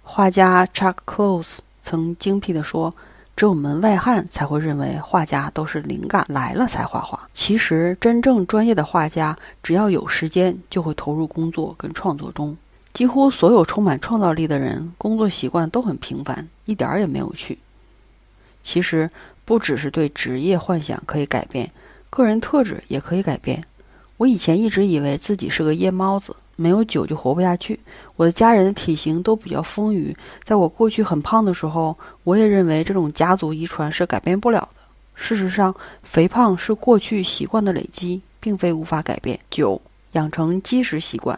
[0.04, 2.94] 画家 Chuck Close 曾精辟地说
[3.36, 7.28] ：“只有门外汉才会认为画家都是灵感来了才画画。
[7.34, 12.56] 其实，真正专业的画家，只要有时间，就会投入工作跟创作中。
[12.94, 17.58] 几乎所有充满创造力的人，工作习惯都很平凡，一点儿也没有趣。
[18.62, 19.10] 其实，
[19.46, 21.72] 不只是对职业幻想可以改变，
[22.10, 23.64] 个人特质也可以改变。
[24.18, 27.80] 我以前一直以为自己是个夜猫子，没有酒就活不下去。
[28.16, 34.82] 我的家人的体型都比较丰腴，在我过去很胖的时候，我也认为这种家族遗传是改变不了的。
[35.14, 39.40] 事实上，肥胖是过去习惯的累积，并非无法改变。
[39.52, 39.80] 九，
[40.14, 41.38] 养成积食习惯。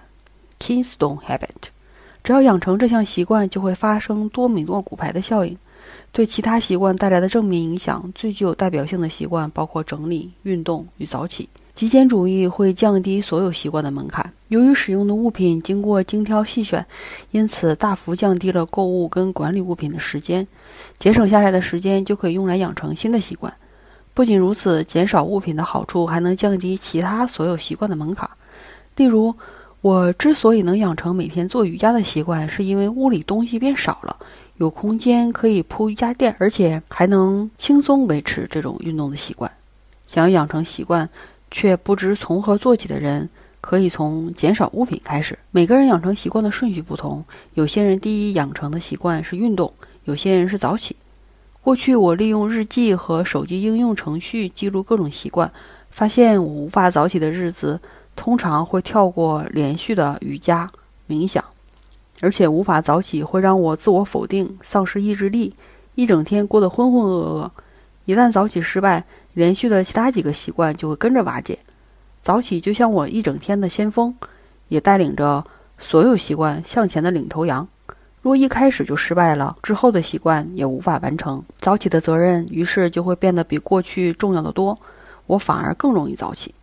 [0.60, 1.69] （Kingstone habit，
[2.23, 5.58] 只要养成这项习惯，就会发生多米诺骨牌的效应，
[6.11, 8.11] 对其他习惯带来的正面影响。
[8.15, 11.47] 最具有代表性的习惯包括整理、运动与早起。
[11.73, 14.33] 极简主义会降低所有习惯的门槛。
[14.49, 16.85] 由于使用的物品经过精挑细选，
[17.31, 20.45] 因此大幅降低了购物跟管理物品的时间。
[20.97, 23.53] 节省下来的时间就可以用来养成新的习惯。
[24.13, 28.29] 不仅如此，减少物品的好处还能降低其他所有习惯的门槛。
[28.97, 29.33] 例如，
[29.79, 34.17] 我之所以能养成每天做瑜伽的习惯，是因为屋里东西变少了，
[34.59, 39.49] 有空间可以铺瑜伽垫，而且还能轻松维持这种运动的习惯。
[40.05, 41.09] 想要养成习惯
[41.49, 43.29] 却不知从何做起的人，
[43.61, 45.39] 可以从减少物品开始。
[45.51, 50.93] 每个人养成习惯的顺序不同，有些人第一养成的习惯是运动，有些人是早起。
[51.61, 55.49] 过去我利用日记和手机应用程序记录各种习惯，
[55.89, 57.79] 发现我无法早起的日子。
[58.15, 60.69] 通常会跳过连续的瑜伽、
[61.07, 61.41] 冥想，
[62.21, 65.55] 而且无法早起会让我自我否定、丧失意志力，
[65.95, 67.49] 一整天过得浑浑噩噩。
[68.05, 69.03] 一旦早起失败，
[69.34, 71.60] 连续的其他几个习惯就会跟着瓦解。
[72.21, 74.13] 早起就像我一整天的先锋，
[74.67, 75.45] 也带领着
[75.77, 77.67] 所有习惯向前的领头羊。
[78.21, 81.41] 若一开始就失败了，之后的习惯也无法完成。
[81.58, 84.77] 早起的责任于是就会变得比过去重要的多，
[85.25, 86.53] 我反而更容易早起。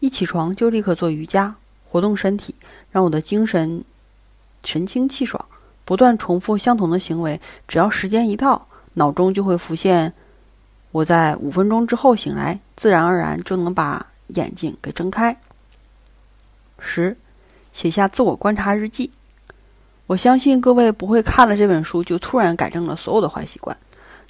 [0.00, 1.54] 一起床就立刻做瑜伽，
[1.86, 2.54] 活动身体，
[2.90, 3.84] 让我的精神
[4.64, 5.44] 神清气爽。
[5.84, 10.10] 不断重复相同的行为，只要时间一到，脑中就会浮现
[10.92, 15.36] 我在五分钟之后醒来，自然而然就能把眼睛给睁开。
[16.78, 17.14] 十，
[17.74, 19.10] 写下自我观察日记。
[20.06, 23.76] 我相信各位不会看了这本书就突然改正了所有的坏习惯。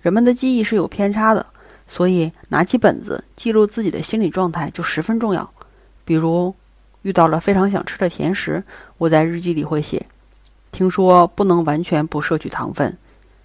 [0.03, 1.47] 人们的记忆是有偏差的，
[1.87, 5.49] 所以拿起本子记录自己的心理状态就十分重要。
[6.05, 6.55] 比如，
[7.03, 8.63] 遇到了非常想吃的甜食，
[8.99, 10.05] 我在日记里会写：
[10.75, 12.99] 听说不能完全不摄取糖分，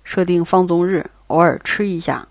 [0.04, 2.28] 设定放纵日，偶尔吃一下，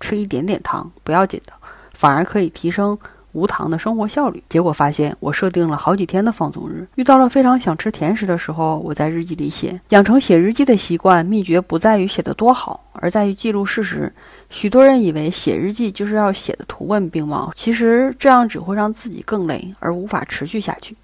[0.00, 1.52] 吃一点点糖不要紧的，
[1.94, 2.96] 反而可以提升。
[3.32, 6.86] 无糖的生活效率，结果发现我设定了好几天的放纵日。
[6.94, 9.80] 遇到了非常想吃甜食的时候，我在日记里写。
[9.88, 14.12] 养成写日记的习惯，秘诀不在于写得多好，而在于记录事实。
[14.50, 20.96] 许多人以为写日记就是要写的图文并茂，其实这样只会让自己更累，而无法持续下去。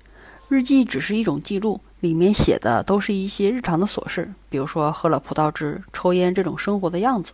[0.50, 7.32] 日记只是一种记录，里面写的都是一些日常的琐事，比如说喝了葡萄汁、抽烟这种生活的样子。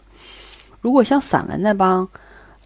[0.80, 2.08] 如果像散文那帮。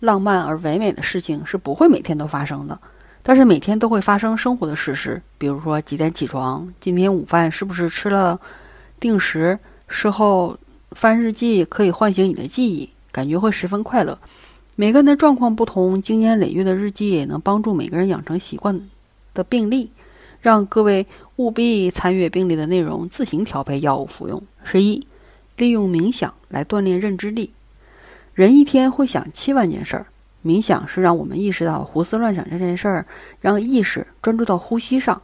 [0.01, 2.81] 浪漫而唯美的事情是不会每天都发生的，
[3.23, 8.41] 但是每天都会发生生活的事实，比如说几点起床，今天午饭是不是吃了
[8.99, 9.59] 定时，
[9.89, 10.57] 事后
[10.93, 14.19] 翻日记可以唤醒你的记忆，感觉会十分快乐。
[14.75, 18.81] 每个人的状况不同，经年累月的日记也能帮助每个人养成习惯
[19.35, 19.91] 的病例，
[20.41, 24.43] 让各位务必参阅病例的内容，自行调配药物服用。
[24.65, 25.07] 十一，
[25.57, 27.53] 利用冥想来锻炼认知力。
[28.33, 30.07] 人一天会想七万件事儿，
[30.45, 33.07] 冥想是让我们意识到胡思乱想这件事儿，
[33.41, 35.21] 让意识专注到呼吸上。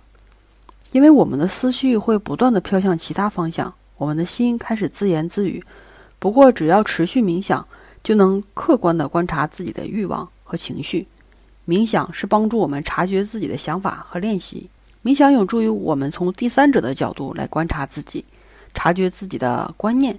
[0.92, 5.64] 因为我们的思绪会不断的飘向其他方向，我们的心开始自言自语。
[6.18, 7.66] 不过，只要持续冥想，
[8.02, 11.06] 就能客观的观察自己的欲望和情绪。
[11.66, 14.68] 冥想是帮助我们察觉自己的想法和练习。
[15.06, 18.24] 冥想有助于我们从第三者的角度来观察自己，
[18.74, 20.18] 察觉自己的观念。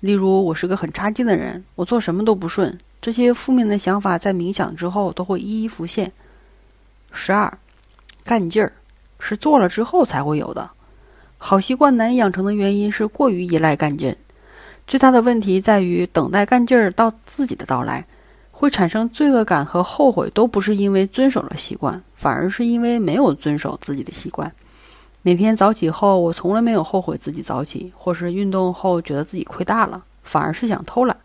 [0.00, 2.78] 例如，我是个很差劲的人，我做什么都不顺。
[3.02, 6.10] 这些负面的想法在冥想之后都会一一浮现。
[7.12, 7.58] 十二，
[8.24, 8.72] 干劲儿
[9.20, 10.70] 是做了之后才会有的。
[11.36, 14.16] 好习惯难以养成的原因是过于依赖干劲。
[14.86, 18.06] 最大的问题在于等待干劲儿到自己的到来，
[18.56, 24.50] 会产生罪恶感和后悔，都不是因为遵守了习惯，反而是因为没有遵守自己的习惯。
[25.22, 31.16] 每天早起后，我从来没有后悔自己早起，或是运动后觉得自己亏大了，反而是想偷懒，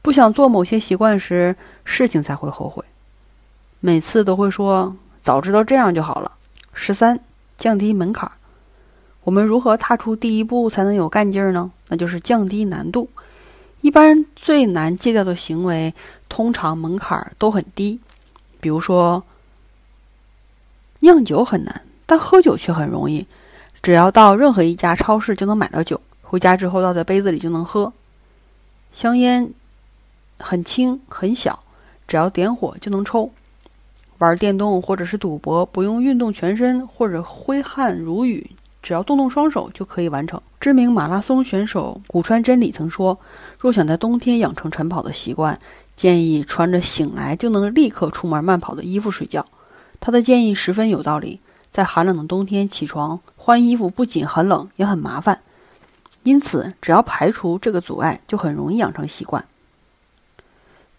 [0.00, 2.82] 不想做某些习惯时，事情才会后悔。
[3.80, 6.32] 每次都会说早知道这样就好了。
[6.72, 7.20] 十三，
[7.58, 8.32] 降低门槛。
[9.22, 11.70] 我们如何踏出第一步才能有干劲儿呢？
[11.88, 13.08] 那就是降低难度。
[13.84, 15.92] 一般最难戒掉的行为，
[16.26, 18.00] 通常门槛都很低。
[18.58, 19.22] 比如说，
[21.00, 23.26] 酿酒很难，但喝酒却很容易。
[23.82, 27.92] 只要到任何一家超市就能买到酒，回家之后倒在杯子里就能喝。
[28.94, 29.52] 香烟
[30.38, 31.62] 很轻很小，
[32.08, 33.30] 只要点火就能抽。
[34.16, 38.50] 玩电动或者是赌博，不用运动全身或者挥汗如雨，
[38.82, 40.40] 只要动动双手就可以完成。
[40.58, 43.20] 知名马拉松选手古川真理曾说
[43.64, 45.58] ：“若想在冬天养成晨跑的习惯，
[45.96, 49.46] 建议穿着醒来就能立刻出门慢跑的衣服睡觉。”
[49.98, 51.40] 他的建议十分有道理。
[51.70, 55.40] 在寒冷的冬天起床换衣服，不仅很冷，也很麻烦。
[56.24, 59.42] 因此，只要排除这个阻碍，就很容易养成习惯。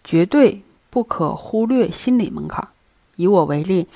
[0.02, 2.66] 绝对不可忽略心理门槛。
[3.14, 3.86] 以我为例，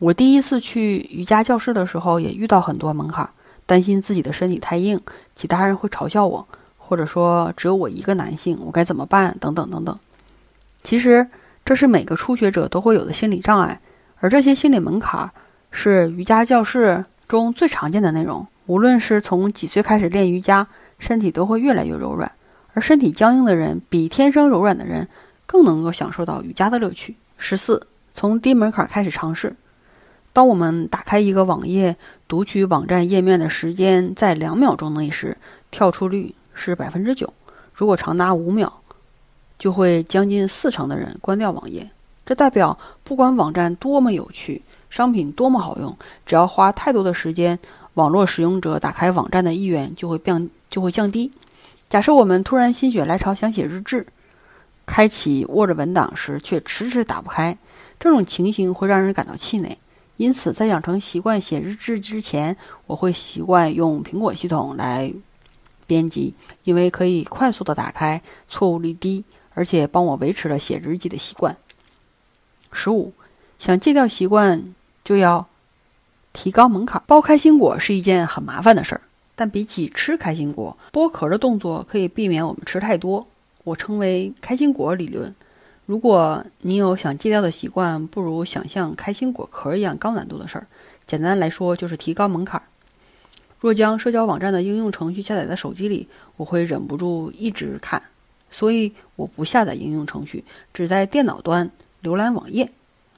[0.00, 3.30] 我第一次去瑜伽教室的时候，也遇到很多门槛，
[3.64, 5.00] 担心自己的身体太硬，
[5.36, 6.48] 其他人会嘲笑我，
[6.88, 9.36] 或者说只有我一个男性，我该怎么办？
[9.38, 9.98] 等等等等。
[10.82, 11.26] 其实，
[11.66, 13.78] 这是每个初学者都会有的心理障碍，
[14.20, 15.30] 而这些心理门槛。
[15.70, 18.46] 是瑜伽教室中最常见的内容。
[18.64, 20.66] 无论是从几岁开始练瑜伽，
[20.98, 22.32] 身体都会越来越柔软。
[22.72, 25.06] 而身体僵硬的人，比天生柔软的人
[25.44, 27.16] 更能够享受到瑜伽的乐趣。
[27.36, 29.54] 十四，从低门槛开始尝试。
[30.32, 31.96] 当我们打开一个网页，
[32.26, 35.36] 读取网站页面的时间在两秒钟内时，
[35.70, 37.32] 跳出率是百分之九。
[37.72, 38.70] 如果长达五秒，
[39.58, 41.88] 就会将近四成的人关掉网页。
[42.26, 44.60] 这代表，不管网站多么有趣。
[44.90, 45.94] 商品多么好用，
[46.24, 47.58] 只要花太多的时间，
[47.92, 51.30] 网络使用者打开网站的意愿就会降就会降低。
[51.90, 54.06] 假设我们突然心血来潮想写日志，
[54.86, 57.58] 开启 Word 文档时却迟迟打不开，
[58.00, 59.76] 这种情形会让人感到气馁。
[60.16, 65.12] 因此，在养成习惯写日志之前，我会习惯用苹果系统来
[65.88, 69.24] 编辑，因为可以快速的打开，错误率低，
[69.54, 71.56] 而且帮我维持了写日记的习惯。
[72.70, 73.12] 十五，
[73.58, 74.74] 想戒掉习惯。
[75.04, 75.46] 就要
[76.34, 77.02] 提高门槛。
[77.08, 79.00] 剥开心果是一件很麻烦的事儿，
[79.34, 83.26] 但比起吃开心果，剥壳的动作可以避免我们吃太多。
[83.64, 85.34] 我称为开心果理论。
[85.86, 90.66] 如果你有想戒掉的习惯，不如想象开心果壳一样高难度的事儿。
[91.06, 92.60] 简单来说，就是提高门槛。
[93.60, 98.00] 若将社交网站的应用程序下载在手机里，我会忍不住一直看，
[98.50, 101.70] 所以我不下载应用程序，只在电脑端
[102.02, 102.70] 浏览网页。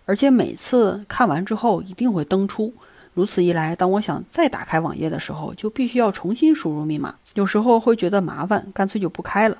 [0.06, 2.72] 而且每次看完之后一定会登出，
[3.14, 7.14] 如此一来，当我想再打开网页的时候，就必须要重新输入密码。
[7.34, 9.56] 有时候会觉得麻烦，干脆就不开了。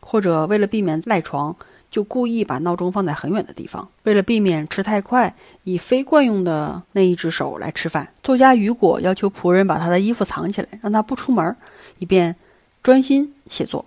[0.00, 1.56] 或者为了避免赖床，
[1.90, 3.88] 就故意把闹钟放在很远的地方。
[4.04, 8.12] 为了避免吃太快，以非惯用的那一只手来吃饭。
[8.22, 11.56] 作家雨果要求仆人把他的衣服藏起来，让他不出门，
[11.98, 12.36] 以便
[12.82, 13.84] 专心写作。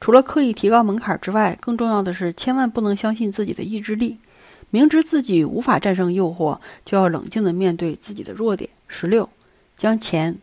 [0.00, 4.18] 除了刻意提高门槛之外，更重要的是千万不能相信自己的意志力。
[4.70, 8.68] 明知自己无法战胜诱惑，就要冷静地面对自己的弱点。
[8.88, 9.28] 十六，
[9.76, 10.36] 将钱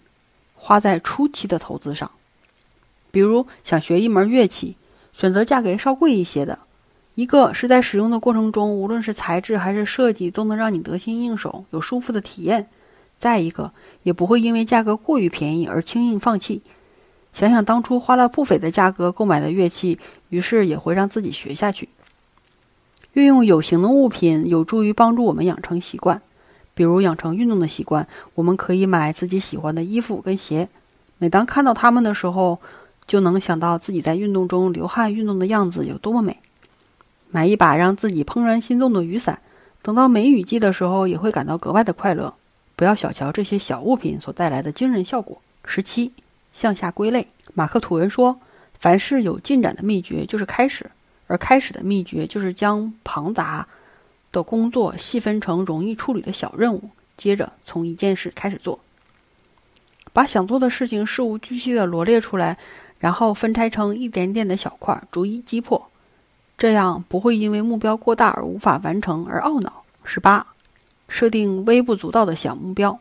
[0.55, 2.09] 花在初期的投资上，
[3.11, 4.75] 比如想学一门乐器，
[5.11, 6.57] 选择价格稍贵一些的。
[7.15, 12.63] 一个是在使用的过程中，无论是材质还是设计，都能让你得心应手，有舒服的体验；
[13.19, 13.71] 再一个，
[14.01, 16.61] 也不会因为价格过于便宜而轻易放弃。
[17.33, 19.99] 想想当初花了不菲的价格购买的乐器，
[20.29, 21.89] 于是也会让自己学下去。
[23.13, 26.19] 运用有形的物品有助于帮助我们养成习惯，
[26.73, 30.67] 比如养成运动的习惯，我们可以买自己喜欢的衣服跟鞋。
[31.19, 32.59] 每当看到它们的时候，
[33.05, 36.39] 就能想到自己在运动中流汗运动的样子有多么美。
[37.33, 39.41] 买一把让自己怦然心动的雨伞，
[39.81, 42.35] 等到梅雨季的时候，也会感到格外的快乐。
[42.75, 45.41] 不要小瞧这些小物品所带来的惊人效果。
[45.65, 46.11] 十七，
[46.53, 47.27] 向下归类。
[47.55, 48.39] 马克吐温说
[48.77, 50.91] ：“凡是有进展的秘诀，就是开始。”
[51.25, 53.67] 而开始的秘诀就是将庞杂
[54.31, 56.83] 的工作细分成容易处理的小任务，
[57.17, 58.79] 接着从一件事开始做，
[60.11, 62.59] 把想做的事情事无巨细的罗列出来，
[62.99, 65.89] 然后分拆成一点点的小块，逐一击破，
[66.57, 69.83] 这样不会因为目标过大而无法完成而懊恼。
[70.03, 70.47] 十八，
[71.07, 72.99] 设定微不足道的小目标。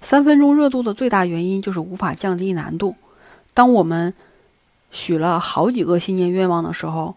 [0.00, 2.94] 三分钟热度的最大原因就是无法降低难度。
[3.54, 4.12] 当我们
[4.90, 7.14] 许了好几个新年愿望的时候，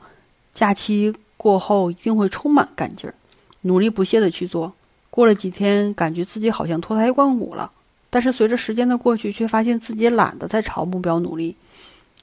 [0.54, 3.14] 假期过后一定会充满干劲儿，
[3.62, 4.74] 努力不懈地去做。
[5.10, 7.72] 过了几天，感觉自己好像脱胎换骨了。
[8.10, 11.56] 但是随着时间的过去，却发现自己懒得再朝目标努力。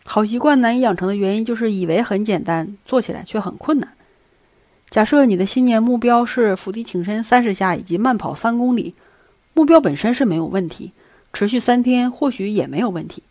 [0.07, 3.95] 好习惯难以养成的原因，就是以为很简单，做起来却很困难。
[4.91, 8.95] 假设你的新年目标是伏地挺身三十下以及慢跑三公里，
[9.55, 10.93] 目标本身是没有问题，
[11.33, 13.23] 持续三天或许也没有问题。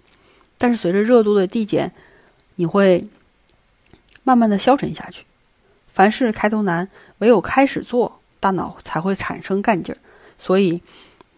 [0.57, 1.93] 但是随着热度的递减，
[2.55, 3.07] 你会
[4.23, 5.23] 慢慢的消沉下去。
[5.93, 9.97] 凡事开头难，唯有开始做，大脑才会产生干劲儿。
[10.39, 10.81] 所以，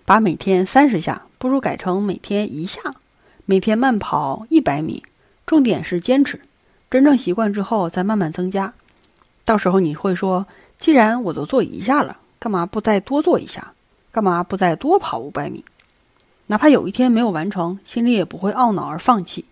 [0.06, 2.80] 把每天三十下，不如改成每天一下，
[3.46, 5.04] 每天慢跑一百米。
[5.46, 6.40] 重点是坚持，
[6.90, 8.74] 真正习惯之后再慢慢增加。
[9.44, 10.48] 到时候你会说
[10.80, 13.74] ：“既然我都做一下了，干嘛不再多做一下？
[14.12, 15.64] 干嘛不再多跑五百米？
[16.48, 19.46] 哪怕有一天没有完成，心里也不会懊恼而放弃，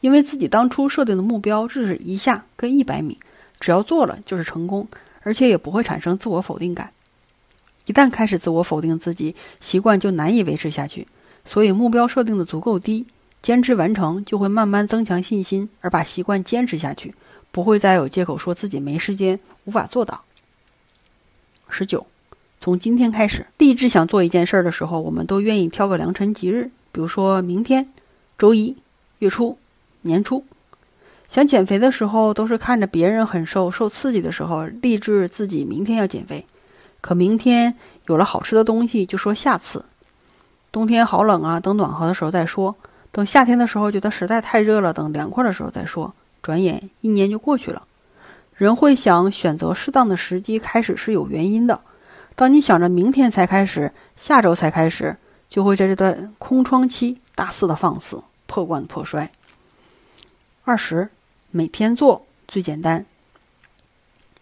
[0.00, 3.18] 因为自己当初设定的目标就是一下跟一百米，
[3.60, 4.88] 只要做了就是成功，
[5.22, 6.90] 而且也不会产生自我否定感。
[7.86, 11.08] 一旦开始自我否定自己，习惯就难以维持下去。
[11.46, 13.06] 所以目标设定的足够低，
[13.42, 17.14] 坚持完成就会慢慢增强信心，而把习惯坚持下去。”
[17.50, 20.22] 不会再有借口说自己没时间、无法做到。
[21.70, 22.06] 十九，
[22.60, 27.90] 从今天开始，立志想做一件事儿的时候，我们都愿意挑个良辰吉日，比如说明天、
[28.36, 28.76] 周一、
[29.20, 29.58] 月初、
[30.02, 30.44] 年初。
[31.26, 36.44] 想减肥的时候，都是看着别人很瘦、受刺激的时候，立志自己明天要减肥。
[37.00, 37.74] 可明天
[38.08, 39.86] 有了好吃的东西，就说下次。
[40.70, 42.76] 冬天好冷啊，等暖和的时候再说。
[43.10, 46.14] 等夏天的时候，觉得实在太热了，等凉快的时候再说。
[46.40, 47.82] 转眼一年就过去了，
[48.54, 51.80] 人会想选择适当的时机开始是有原因的。
[52.36, 55.16] 当你想着明天才开始，下周才开始，
[55.48, 59.30] 就会在这段空窗期大肆的放肆，破罐破摔。
[60.62, 61.08] 二十，
[61.50, 63.04] 每天做最简单。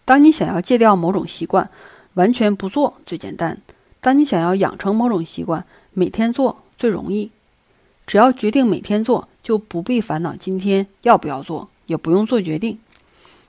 [0.04, 1.70] 当你想要戒掉某种习惯，
[2.14, 3.56] 完全不做最简单；
[4.00, 7.30] 当你想要养成某种习惯，每天做最容易。
[8.06, 11.68] 只要决定每天做，就不必烦恼今天要不要做。
[11.86, 12.76] 也不用做决定，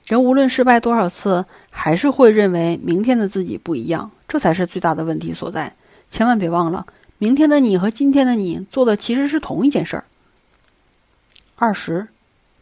[0.06, 5.74] 人无论失败多少次，还是会认为明天的自己不一样，这才是最大的问题所在。
[6.08, 6.86] 千万别忘了，
[7.18, 10.04] 明天的你和今天的你做的其实是同一件事儿。
[11.56, 12.06] 二十，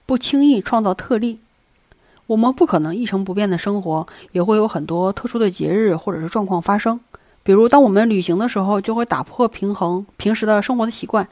[0.07, 1.41] 不轻易创造特例。
[2.27, 6.99] 我们不可能一成不变的生活，也会有很多特殊的节日或者是状况发生。
[7.43, 11.29] 比如，当我们旅行的时候，就会打破平衡平时的生活的习惯。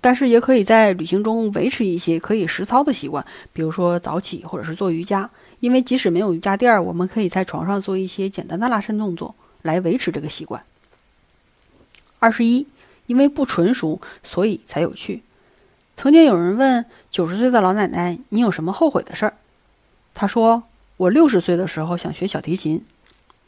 [0.00, 5.28] 但是也可以在旅行中维持一些可以实操的习惯，比如说早起或者是做瑜伽。
[5.60, 10.62] 因为即使没有瑜伽垫儿，我们可以在床上做一些简单的拉伸动作来维持这个习惯。
[12.18, 12.66] 二十一，
[13.06, 15.22] 因为不纯熟，所以才有趣。
[15.98, 19.34] 曾经有人问九十岁的老奶奶：“你有什么后悔的事儿？”
[20.14, 20.62] 她说
[20.96, 22.82] ：“我六十岁的时候想学小提琴，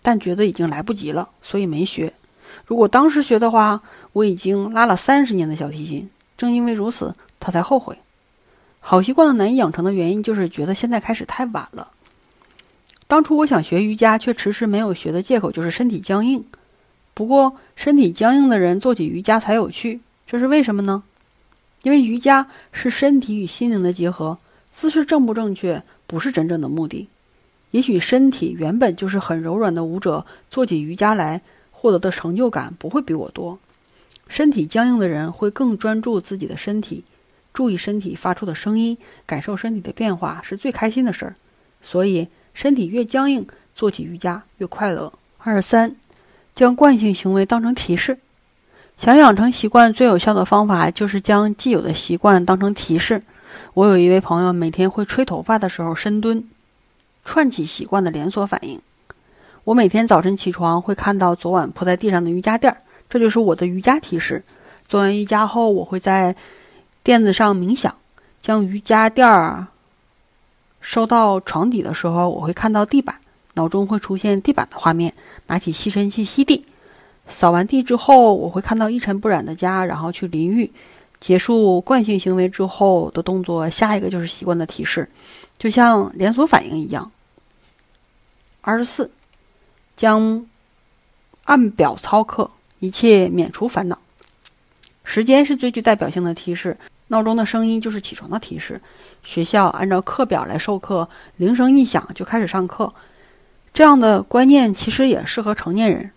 [0.02, 2.12] 但觉得已经来不及了，所以没学。
[2.66, 3.80] 如果当时学的话，
[4.12, 6.10] 我已经拉了三十年的小提琴。”
[6.42, 7.96] 正因为如此，他才后悔。
[8.80, 11.86] 好习惯的难以养成的原因，就是觉得现在开始太晚了。
[13.06, 16.44] 当初我想学瑜伽，却迟迟没有学的借口就是身体僵硬。
[17.14, 21.04] 不过，身体僵硬的人做起瑜伽才有趣，这是为什么呢？
[21.84, 24.36] 因为瑜伽是身体与心灵的结合，
[24.68, 27.08] 姿势正不正确不是真正的目的。
[27.70, 31.40] 也许身体原本就是很柔软的舞者，做起瑜伽来
[31.70, 33.56] 获得的成就感不会比我多。
[34.32, 37.04] 身体僵硬的人会更专注自己的身体，
[37.52, 41.36] 注意身体发出的声音，感受身体的变化是最开心的事儿。
[41.82, 45.12] 所以，身体越僵硬，做起瑜伽越快乐。
[45.36, 45.94] 二三，
[46.54, 48.20] 将惯性行为当成提示。
[48.96, 53.22] 想养成习惯，最有效的方法就是将既有的习惯当成提示。
[53.74, 56.42] 我有一位朋友，每天会吹头发的时候深蹲，
[57.22, 58.80] 串起习惯的连锁反应。
[59.64, 62.78] 我每天早晨起床会看到昨晚铺在地上的瑜伽垫儿。
[63.12, 64.42] 这就是我的瑜伽提示。
[64.88, 66.34] 做完瑜伽后，我会在
[67.02, 67.94] 垫子上冥想，
[68.40, 69.66] 将瑜伽垫儿
[70.80, 73.14] 收到床底的时候，我会看到地板，
[73.52, 75.12] 脑中会出现地板的画面。
[75.46, 76.64] 拿起吸尘器吸地，
[77.28, 80.72] 扫完地之后，我会看到一尘不染的家，然后去淋浴。
[81.20, 85.06] 结束惯性行为之后的动作，下一个就是习惯的提示，
[85.58, 87.12] 就像连锁反应一样。
[88.62, 89.10] 二十四，
[89.98, 90.46] 将
[91.44, 92.50] 按表操课。
[92.82, 93.96] 一切免除烦恼。
[95.04, 96.76] 时间是最具代表性的提示，
[97.06, 98.80] 闹钟的声音就是起床的提示。
[99.22, 102.92] 学校按照课表来授课，铃声一响就开始上课。
[103.72, 106.10] 这样的观念其实也适合成年人。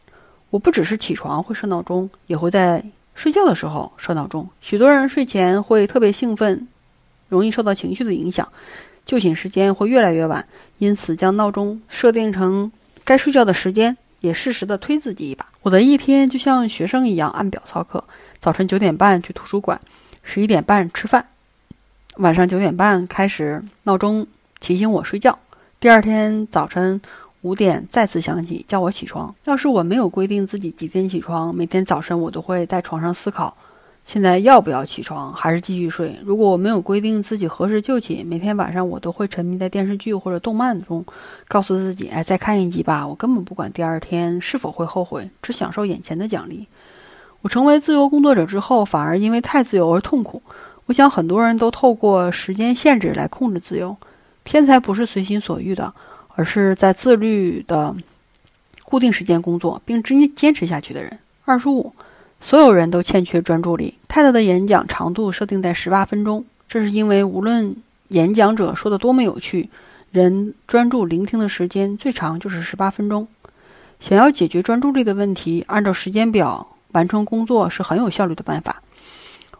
[0.49, 4.49] 我不只是起床会设闹钟，也会在睡觉的时候设闹钟。
[4.59, 6.67] 许多人睡前会特别兴奋，
[7.29, 8.51] 容易受到情绪的影响，
[9.05, 10.43] 就寝时间会越来越晚。
[10.79, 12.71] 因此，将闹钟设定成
[13.03, 13.95] 该睡觉的时间。
[14.25, 15.45] 也适时的推自己一把。
[15.61, 18.03] 我的一天就像学生一样按表操课：
[18.39, 19.79] 早晨九点半去图书馆，
[20.23, 21.27] 十一点半吃饭，
[22.17, 24.25] 晚上九点半开始闹钟
[24.59, 25.37] 提醒我睡觉。
[25.79, 26.99] 第二天早晨
[27.41, 29.33] 五点再次响起叫我起床。
[29.43, 33.55] 要是我没有规定自己几点起床，每天早晨我都会在床上思考：
[34.05, 36.15] 现在要不要起床，还是继续睡？
[36.23, 41.03] 如果我没有规定自己何时就寝，每天晚上我都会沉迷在电视剧或者动漫中，
[41.47, 43.05] 告诉自己，哎，再看一集吧。
[43.05, 46.67] 我根本不管第二天是否会后悔，只享受眼前的奖励。
[47.41, 50.39] 我成为自由工作者之后，反而因为太自由而痛苦。
[50.85, 53.97] 我想很多人都透过时间限制来控制自由。
[54.43, 55.91] 天才不是随心所欲的，
[56.35, 57.95] 而是在自律的
[58.83, 61.17] 固定时间工作并坚坚持下去的人。
[61.43, 61.91] 二十五。
[62.47, 63.95] 所有人都欠缺专注力。
[64.07, 67.75] 泰德的演讲长度设定在十八分钟，这是因为无论
[68.09, 69.67] 演讲者说的多么有趣，
[70.11, 73.27] 人专注聆听的时间最长就是十八分钟。
[73.99, 78.79] 想要解决专注力的问题，按照时间表完成工作是很有效率的办法。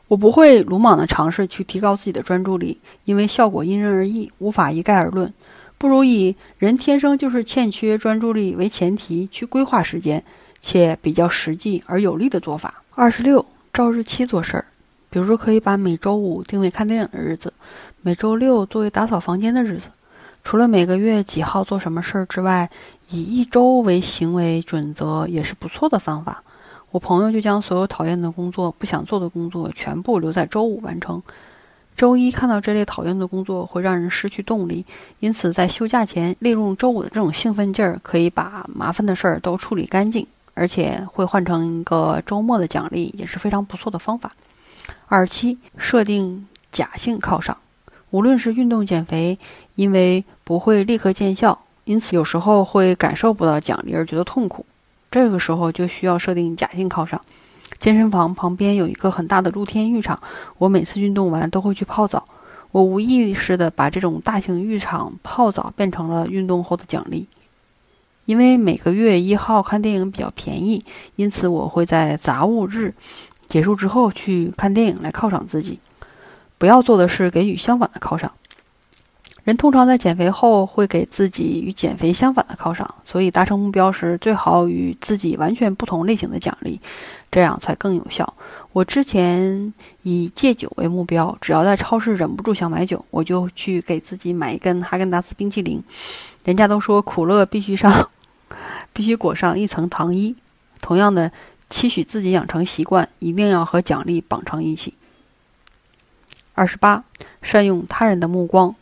[0.07, 5.33] 我不会鲁莽地尝试去提高自己的专注力，因为效果因人而异，无法一概而论。
[5.79, 10.23] 不如以人天生就是欠缺专注力为前提去规划时间。
[10.67, 12.81] 且比较实际而有力的做法。
[12.95, 14.65] 二十六，照日期做事儿，
[15.11, 17.53] 比如说可以把每周五定为看电影的日子，
[18.01, 19.89] 每周六作为打扫房间的日子。
[20.43, 22.67] 除了每个月几号做什么事儿之外，
[23.11, 26.41] 以一周为行为准则也是不错的方法。
[26.89, 31.21] 我朋友就将所有讨厌的工作、不想做的工作全部留在周五完成。
[31.95, 34.83] 周一看到这类讨厌的工作会让人失去动力，
[35.19, 40.25] 因此在休假前利用周五的这种兴奋劲儿，可以把麻烦的事儿都处理干净。
[40.55, 44.31] 而且会换成一个周末的奖励，也是非常不错的方法。
[45.05, 47.57] 二七，设定假性犒赏。
[48.09, 49.37] 无论是运动减肥，
[49.75, 54.65] 因为不会立刻见效，因此有时候会感受不到奖励而觉得痛苦。
[55.11, 57.21] 这个时候就需要设定假性犒赏。
[57.79, 60.19] 健身房旁边有一个很大的露天浴场，
[60.57, 62.25] 我每次运动完都会去泡澡。
[62.71, 67.27] 我无意识地把这种大型浴场泡澡变成了运动后的奖励。
[68.25, 70.83] 因为每个月一号看电影比较便宜，
[71.15, 72.93] 因此我会在杂物日
[73.45, 75.79] 结束之后去看电影来犒赏自己。
[76.57, 78.31] 不要做的是给予相反的犒赏。
[79.43, 86.81] 人通常在减肥后会给自己与减肥相反的犒赏，所以达成目标时最好与自己完全不同类型的奖励，
[87.31, 88.33] 这样才更有效。
[88.71, 89.71] 我之前
[90.01, 95.83] 以戒酒为目标，只要在超市忍不住想买酒，我就去给自己买一根哈根达斯冰淇淋。
[96.43, 98.09] 人家都说苦乐必须上。
[98.93, 100.35] 必须裹上一层糖衣。
[100.81, 101.31] 同样的，
[101.69, 104.93] 期许自己养成习惯，一定要和奖励绑成一起。
[106.53, 107.03] 二十八，
[107.41, 108.75] 善用他人的目光，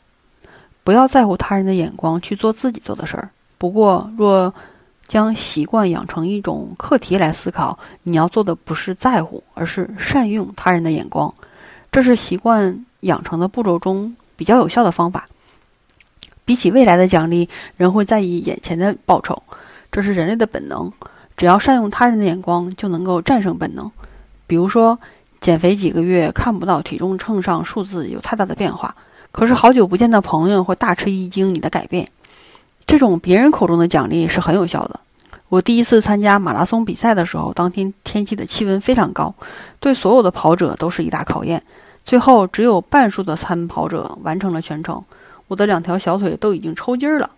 [0.83, 3.29] 不要在乎他人的眼光，去做自己做的事儿。
[3.57, 4.53] 不过，若
[5.07, 11.33] 将习惯养成一种课题来思考，你要做的不是在乎，而是善用他人的眼光。
[11.91, 15.27] 这是习惯养成的步骤中比较有效的方法。
[16.45, 17.47] 比起未来的奖励，
[17.77, 19.41] 人会在意眼前的报酬，
[19.93, 20.91] 这是人类的本能。
[21.37, 23.89] 只要善用他人的眼光，就能够战胜本能。
[24.47, 24.99] 比如说，
[25.39, 28.95] 减肥几个月看不到体重秤上数字有太大的变化，
[29.31, 32.09] 可是好久不见的朋友会大吃一惊你的改变。
[32.85, 34.99] 这种别人口中的奖励是很有效的。
[35.49, 39.33] 我第一次参加马拉松比赛的时候，当天天气的气温非常高，
[39.79, 41.61] 对所有的跑者都是一大考验。
[42.05, 45.01] 最后，只有半数的参跑者完成了全程。
[45.47, 47.29] 我的两条小腿都已经抽筋了，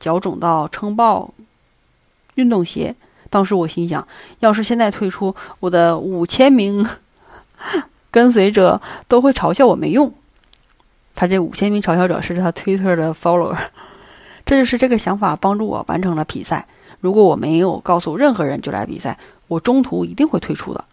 [0.00, 1.32] 脚肿到撑爆
[2.34, 2.94] 运动鞋。
[3.30, 4.06] 当时我心想，
[4.38, 6.86] 要是现在退出，我的五千名
[8.10, 10.12] 跟随者都会嘲笑我没用。
[11.14, 13.56] 他这五千名嘲笑者是他推特的 follower。
[14.46, 16.66] 这就是这个想法帮助我完成了比赛。
[17.00, 19.18] 如果我没有告诉任何人就来比赛，
[19.48, 20.84] 我中途一定会退出的。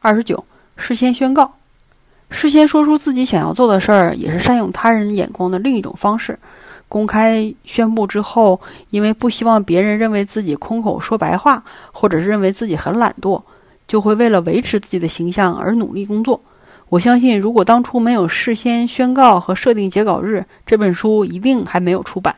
[0.00, 0.44] 二十九，
[0.76, 1.54] 事先宣告。
[2.30, 6.38] 事先说出自己想要做的事儿，也是善用他人眼光的另一种方式。
[6.92, 13.42] 公开宣布之后，因为不希望别人认为自己空口说白话，或者是认为自己很懒惰，
[13.88, 16.38] 就会为了维持自己的形象而努力工作。
[16.90, 22.36] 我相信，如果当初没有事先宣告和设定截稿日，这本书一定还没有出版。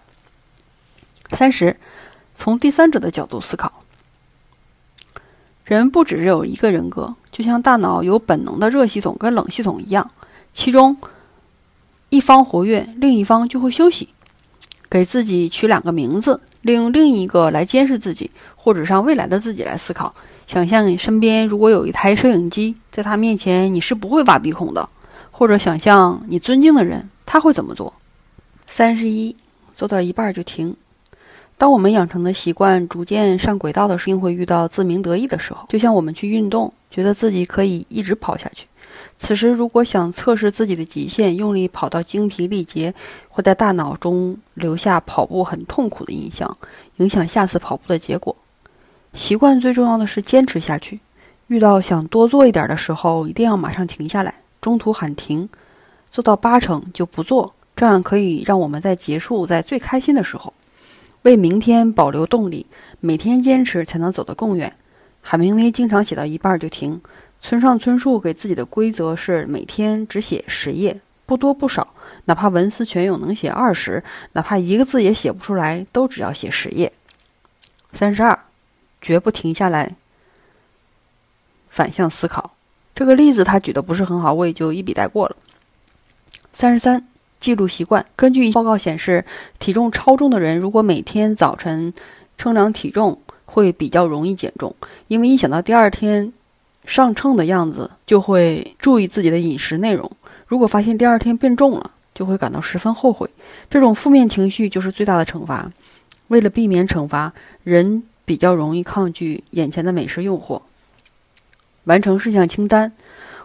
[1.32, 1.76] 三十，
[2.32, 3.72] 从第三者的角度思考。
[5.64, 10.08] 人不只是有一个人格，就像大脑有本能的热系统跟冷系统一样，
[10.52, 10.96] 其中
[12.10, 14.10] 一方活跃，另一方就会休息。
[14.94, 20.14] 给自己取两个名字，利用另一个来监视自己，或者让未来的自己来思考。
[20.46, 24.88] 想象你身边如果有一台摄影机，在他面前你是不会挖鼻孔的，
[25.32, 27.92] 或者想象你尊敬的人，他会怎么做？
[28.68, 29.34] 三十一，
[29.72, 30.76] 做到一半就停。
[31.58, 35.66] 当我们养成的习惯逐渐上轨道的时候，会遇到自鸣得意的时候。
[35.68, 38.68] 就像我们去运动，觉得自己可以一直跑下去。
[39.16, 42.92] 此时，如果想测试自己的极限，用力跑到精疲力竭，
[43.28, 46.56] 会在大脑中留下跑步很痛苦的印象，
[46.96, 48.36] 影响下次跑步的结果。
[49.14, 51.00] 习惯最重要的是坚持下去。
[51.46, 55.48] 遇到想多做一点的时候，一定要马上停下来，中途喊停，
[56.10, 60.52] 做到八成就不做，这样可以让我们在结束在最开心的时候，
[61.22, 62.66] 为明天保留动力。
[63.00, 64.74] 每天坚持才能走得更远。
[65.20, 67.00] 海明威经常写到一半就停。
[67.46, 71.86] 村上春树给自己的规则是每天只写十页，不多不少，
[72.24, 76.90] 哪怕文思泉涌能写二十，哪怕一个字也写不出来，都只要写十页。
[77.92, 78.46] 三十二，
[79.02, 79.94] 绝不停下来。
[81.68, 82.52] 反向思考，
[82.94, 85.36] 这个例子他举的不是很好，我也就一笔带过了。
[86.54, 87.06] 三十三，
[87.38, 88.06] 记录习惯。
[88.16, 89.22] 根据报告显示，
[89.58, 91.92] 体重超重的人如果每天早晨
[92.38, 94.74] 称量体重，会比较容易减重，
[95.08, 96.32] 因为一想到第二天
[96.86, 100.10] 上秤的样子，就会注意自己的饮食内容。
[100.46, 103.28] 如果发现第二天变重了，就会感到十分后悔。
[103.70, 105.70] 这种负面情绪就是最大的惩罚。
[106.28, 107.32] 为了避免惩罚，
[107.62, 110.60] 人比较容易抗拒眼前的美食诱惑。
[111.84, 112.92] 完成事项清单。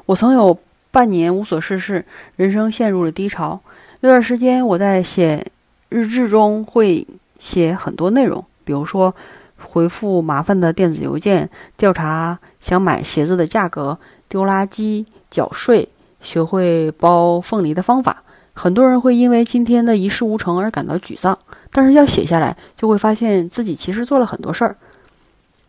[0.06, 0.58] 我曾有
[0.92, 3.60] 半年无所事事，人生陷入了低潮。
[4.02, 5.46] 那段时间，我在写
[5.90, 7.06] 日志中会
[7.38, 9.14] 写很多内容，比如说
[9.72, 15.88] 回复麻烦的电子邮件、调查想买鞋子的价格、丢垃圾、缴税、
[16.20, 18.24] 学会剥凤梨的方法。
[18.54, 21.38] 很多人会因为今天的一事无成而感到沮丧，
[21.72, 24.76] 但是要写下来，就会发现自己其实做了很多事儿，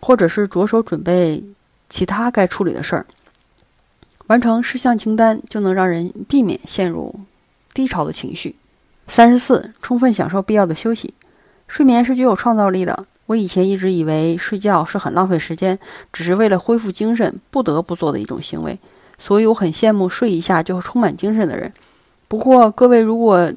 [0.00, 1.44] 或者是着手准备。
[1.92, 3.04] 其他该处理的事儿，
[4.28, 7.12] 完成事项清单就能让人避免陷入
[7.74, 8.54] 低潮的情绪。
[9.08, 11.12] 三十四，充分享受必要的休息。
[11.66, 13.04] 睡眠是具有创造力的。
[13.30, 15.78] 我以前一直以为睡觉是很浪费时间，
[16.12, 18.76] 只是为了恢复精神不得不做的一种行为，
[19.20, 21.72] 所以我很羡慕睡一下就会充满精神的人。
[22.26, 23.52] 不过，各位如果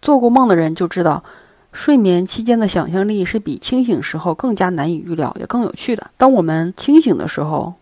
[0.00, 1.22] 做过梦的人就知道。
[1.70, 6.10] 睡眠期间的想象力是比清醒时候更加难以预料，也更有趣的。
[6.16, 7.74] 当我们清醒的时候，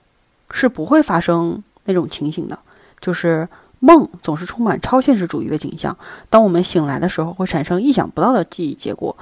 [0.51, 2.59] 是不会发生那种情形的，
[3.01, 5.97] 就是梦总是充满超现实主义的景象。
[6.29, 9.17] 当我们醒来的时候，会产生意想不到的记忆结果，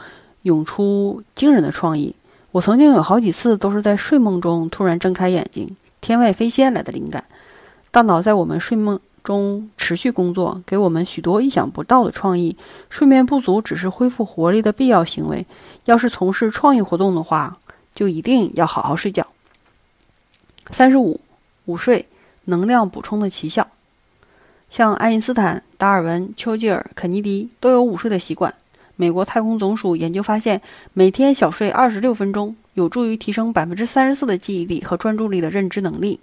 [0.45, 2.15] 涌出惊人的创意。
[2.53, 7.25] 我曾经有好几次都是在睡梦中突然睁开眼睛，天外飞仙来的灵感。
[7.91, 8.99] 大脑在我们睡梦。
[9.25, 12.59] 中持续工作，给我们许多意想不到的创意。
[12.91, 15.47] 睡眠不足只是恢复活力的必要行为。
[15.87, 17.57] 要是从事创意活动的话，
[17.95, 19.27] 就一定要好好睡觉。
[20.71, 21.19] 三十五，
[21.65, 22.07] 午睡
[22.45, 23.67] 能量补充的奇效。
[24.69, 28.53] 像爱因斯坦、达尔文、丘吉尔、肯尼迪都有午睡的习惯。
[28.97, 30.61] 美国太空总署研究发现，
[30.93, 36.21] 每天小睡二十六分钟，有助于提升百分之三十四的记忆力和专注力的认知能力。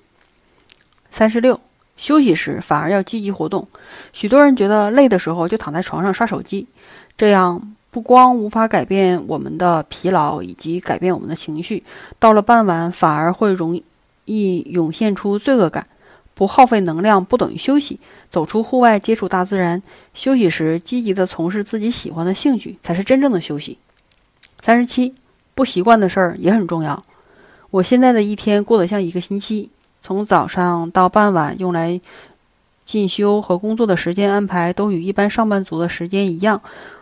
[1.10, 1.60] 三十六。
[1.98, 3.68] 休息时反而要积极活动，
[4.12, 6.66] 许多人觉得累的时候就躺在床上刷手机，
[7.16, 11.84] 这样不光无法改变我们的疲劳以及改变我们的情绪，
[12.18, 13.80] 到了傍晚反而会容
[14.26, 15.86] 易涌现出罪恶感。
[16.34, 19.82] 不耗费能量不等于休息，走出户外接触大自然，
[20.14, 23.78] 休息时积极的从事自己喜欢的兴趣才是真正的休息。
[24.62, 25.14] 三十七，
[25.54, 27.04] 不习惯的事儿也很重要。
[27.70, 29.70] 我现在的一天过得像一个星期。
[30.04, 32.02] 从早上到傍晚，用来
[32.88, 36.60] 进修和工作的时间安排都与一般上班族的时间一样。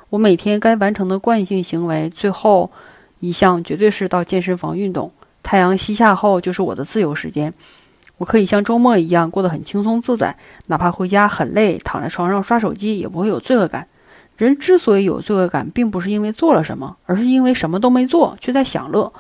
[0.10, 2.70] 我每天该完成的惯性行为，最后
[3.22, 5.10] 一项绝对是到健身房运动。
[5.42, 7.54] 太阳西下后就是我的自由时间，
[8.20, 13.88] 我可以像周末一样过得很轻松自在，哪怕回家很累，躺在床上刷手机也不会有罪恶感。
[14.38, 19.11] 人之所以有罪恶感，并不是因为做了什么，而是因为什么都没做却在享乐。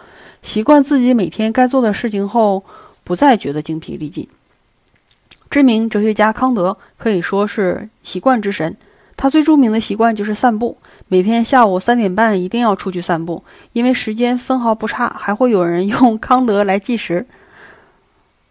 [0.43, 2.63] 习惯自己每天该做的事情后。
[3.01, 4.27] 不再觉得精疲力尽。
[5.49, 8.77] 知名哲学家康德可以说是习惯之神，
[9.17, 10.77] 他最著名的习惯就是散步。
[11.07, 13.43] 每天下午三点半一定要出去散步，
[13.73, 17.25] 因为时间分毫不差，还会有人用康德来计时。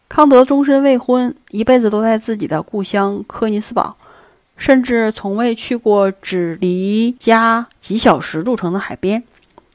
[0.09, 3.97] 康德终身未婚，一辈子都在自己的故乡科尼斯堡，
[4.57, 9.23] 甚至从未去过只离家几小时路程的海边。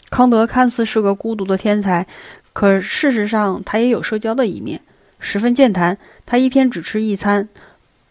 [0.09, 2.05] 康德看似是个孤独的天才。
[2.51, 4.81] 可事实上，他也有社交的一面，
[5.19, 5.97] 十分健谈。
[6.25, 7.47] 他一天只吃一餐，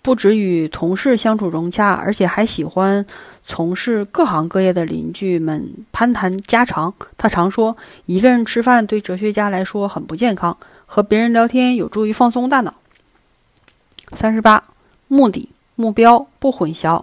[0.01, 3.05] 不止与同事相处融洽，而且还喜欢
[3.45, 6.93] 从事各行各业的邻居们攀谈家常。
[7.16, 10.57] 他常说，一个人吃饭对哲学家来说很不健康，
[10.95, 12.74] 和别人聊天有助于放松大脑。
[14.14, 14.62] 三十八，
[15.09, 17.03] 目的目标不混淆，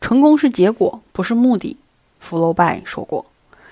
[0.00, 1.76] 成功是结果，不是目的。
[2.18, 3.26] 福楼拜说过，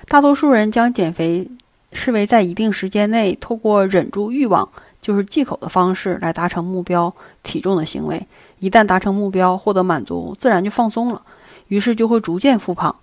[0.06, 1.48] 大多数人将减肥。
[1.94, 4.68] 视为在一定时间内透过忍住欲望，
[5.00, 8.26] 就是忌口的方式来达成目标体重的行为。
[8.58, 11.22] 一旦达成目标，获得满足，自然就放松了，
[11.68, 12.94] 于是就会逐渐复胖。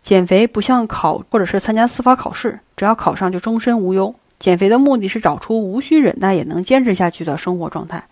[0.00, 4.14] 减肥不像考或者是参加司法考试，只要考上就终身无忧。
[4.38, 8.04] 减肥的目的是找出无需忍耐也能坚持下去的生活状态。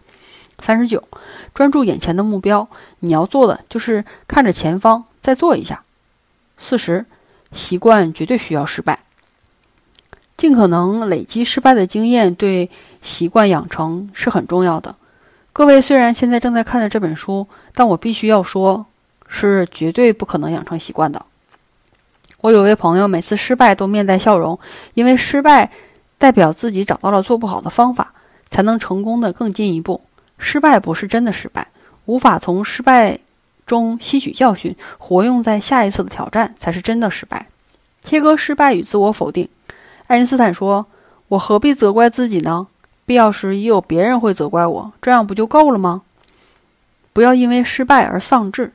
[0.58, 1.02] 三十九，
[1.52, 2.68] 专注眼前的目标，
[3.00, 5.82] 你要做的就是看着前方，再做一下。
[6.56, 7.04] 四十，
[7.52, 9.00] 习惯绝对需要失败，
[10.36, 12.70] 尽可能累积失败的经验，对
[13.02, 14.94] 习惯养成是很重要的。
[15.52, 18.86] 各位虽然现在正在看着这本书，但我必须要说，
[19.28, 21.26] 是绝对不可能养成习惯的。
[22.40, 24.58] 我有位朋友，每次失败都面带笑容，
[24.94, 25.70] 因为失败
[26.18, 28.12] 代表自己找到了做不好的方法，
[28.48, 30.02] 才能成功的更进一步。
[30.38, 31.68] 失败不是真的失败，
[32.06, 33.18] 无法从失败
[33.66, 37.46] 中吸取教训，活用在下一次的挑战才是真的失败。
[38.02, 39.48] 切割失败与自我否定，
[40.06, 40.86] 爱因斯坦说
[41.28, 42.66] ：“我何必责怪自己呢？
[43.06, 46.02] 必要时也有别人会责怪我，这样不就够了吗？”
[47.14, 48.72] 不要因为失败而丧志。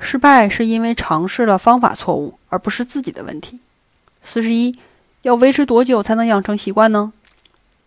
[0.00, 3.60] 失败是因为尝试了方法错误，而不是自己的问题。
[4.22, 4.74] 四十一，
[5.24, 7.10] 要维持多久才能养成习惯呢？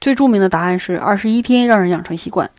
[0.02, 2.50] 最著名的答案是二十一天让人养成习惯。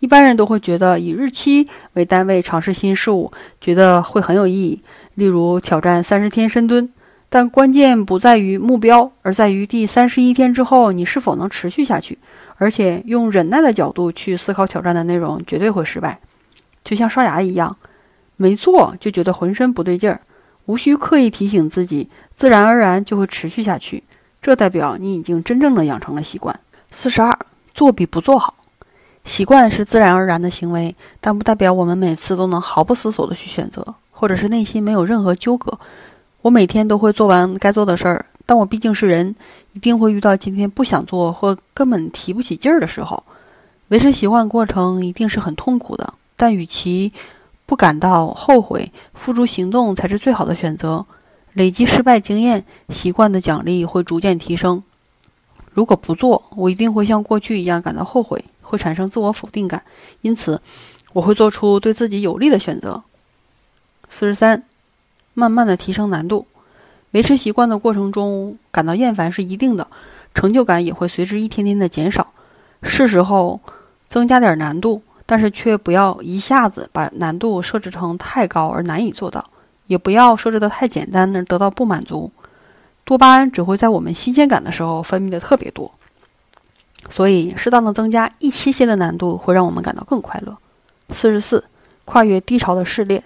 [0.00, 4.82] 一般人都会觉得以日期为单位尝试新事物，觉得会很有意义，
[5.14, 6.86] 例如挑战三十天深蹲。
[7.30, 12.18] 但关键不在于目标，而在于第三十一天之后你是否能持续下去。
[12.58, 16.20] 而且用忍耐的角度去思考挑战的内容，绝对会失败。
[16.84, 17.74] 就像刷牙一样。
[18.36, 20.20] 没做就觉得浑身不对劲儿，
[20.72, 24.02] 无需刻意提醒自己，自然而然就会持续下去。
[24.40, 26.58] 这代表你已经真正的养成了习惯。
[26.90, 27.38] 四十二，
[27.74, 28.54] 做比不做好。
[29.26, 35.78] 习惯是自然而然的行为，但不代表我们每次都能毫不思索的去选择，或者是内心没有任何纠葛。
[36.40, 39.36] 我每天都会做完该做的事儿，但我毕竟是人，
[39.74, 43.22] 一定会遇到今天不想做或根本提不起劲儿的时候。
[43.88, 47.12] 维持习惯过程一定是很痛苦的，但与其
[47.72, 51.06] 不感到后悔，付诸行动才是最好的选择。
[51.54, 54.82] 累积失败经验，习惯的奖励会逐渐提升。
[55.72, 59.82] 如果不做，我一定会像过去一样感到后悔，会产生自我否定感。
[60.20, 60.60] 因此，
[61.14, 63.02] 我会做出对自己有利的选择。
[64.10, 64.64] 四十三，
[65.32, 66.46] 慢慢的提升难度。
[67.12, 69.88] 维持习惯的过程中，感到厌烦是一定的，
[70.34, 72.34] 成就感也会随之一天天的减少。
[72.82, 73.60] 是时候
[74.08, 75.00] 增加点难度。
[75.24, 79.48] 但是却不要一下子把难度设置成太高而难以做到，
[79.86, 82.30] 也不要设置的太简单而得到不满足。
[83.04, 85.92] 多巴胺只会在我们新鲜感的时候分泌的特别多，
[87.10, 90.56] 所以适当的增加一些些的难度会让我们感到更快乐。
[91.10, 91.64] 四十四，
[92.04, 93.22] 跨越低潮的试炼。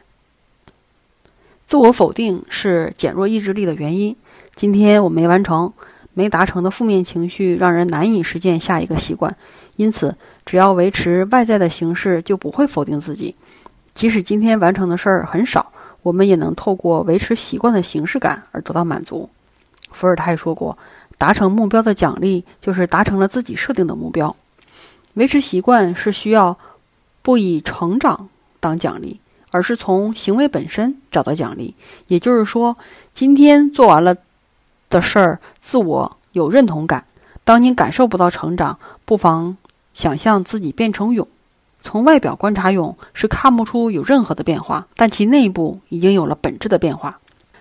[1.67, 4.17] 自我否定是减弱意志力的原因。
[4.55, 5.73] 今天我没完成、
[6.17, 9.37] 没达成的负面情绪让人难以实践下一个习惯。
[9.77, 13.35] 因此，只要维持外在的形式，就不会否定自己。
[13.93, 19.29] 即使今天完成的事儿很少，我们也能透过维持习惯的形式感而得到满足。
[19.91, 20.79] 伏尔泰说过
[21.19, 24.35] ：“达成目标的奖励就是达成了自己设定的目标。”
[25.15, 26.59] 维持习惯是需要
[27.21, 31.75] 不以成长当奖励，而是从行为本身找到奖励。
[32.09, 32.77] 也就是说，
[33.13, 34.17] 今天做完了
[34.89, 37.05] 的事儿，自我有认同感。
[37.45, 39.57] 当你感受不到成长，不妨。
[39.95, 41.27] 想象自己变成蛹，
[41.83, 47.19] 从外表观察蛹是看不出有任何的变化，但其内部已经有了本质的变化。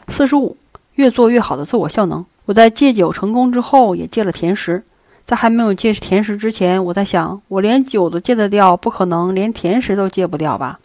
[0.09, 0.57] 四十五，
[0.95, 2.25] 越做越好的自我效能。
[2.45, 4.83] 我在戒酒成功之后，也戒了甜食。
[5.23, 10.79] 在还没有戒甜食之前，我在想，我连酒都戒得掉，不可能连甜食都戒不掉吧？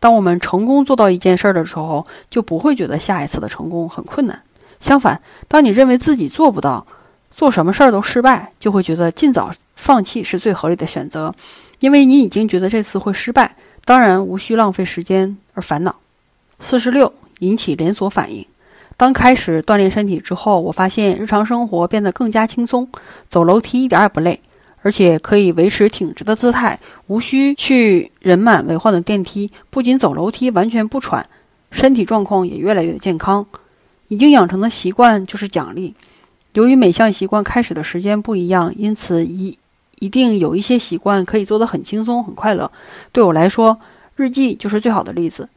[0.00, 4.42] 当我们成功做到一件事的时候，就不会觉得下一次的成功很困难。
[4.80, 6.86] 相反，当你认为自己做不到，
[7.30, 9.50] 做什么事儿都失败，就会觉得尽早。
[9.76, 11.32] 放弃是最合理的选择，
[11.78, 13.54] 因为你已经觉得这次会失败，
[13.84, 15.94] 当然无需浪费时间而烦恼。
[16.58, 18.44] 四十六，引起连锁反应。
[18.96, 22.88] 当开始锻炼身体之后，我发现日常生活变得更加轻松，
[23.30, 24.42] 走楼梯一点也不累，
[24.82, 29.48] 而且可以维持挺直的姿态，无需去人满为患的电梯。
[29.70, 31.24] 不仅走楼梯完全不喘，
[31.70, 33.46] 身体状况也越来越健康。
[34.08, 35.94] 已经养成的习惯就是奖励。
[36.54, 39.56] 由于每项习惯开始的时间不一样，因此一。
[40.00, 42.70] 一定有一些习惯可以做得很轻松、很快乐。
[43.10, 43.76] 对我来说，
[44.14, 45.48] 日记就是最好的例子。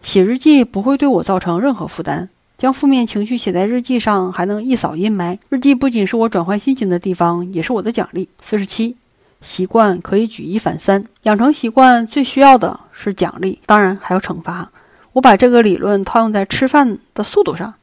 [0.00, 5.36] 写日记不会对我造成任何负担，将负面情绪写在日记上，还能一扫阴霾。
[5.48, 8.28] 日记不仅是我转换心情的地方，也是我的奖励。
[8.40, 8.94] 四十七，
[9.42, 11.04] 习惯可以举一反三。
[11.24, 14.70] 养成习惯最需要的是奖励，当然还有惩罚。
[15.14, 17.74] 我把这个理论套用在吃饭的速度上。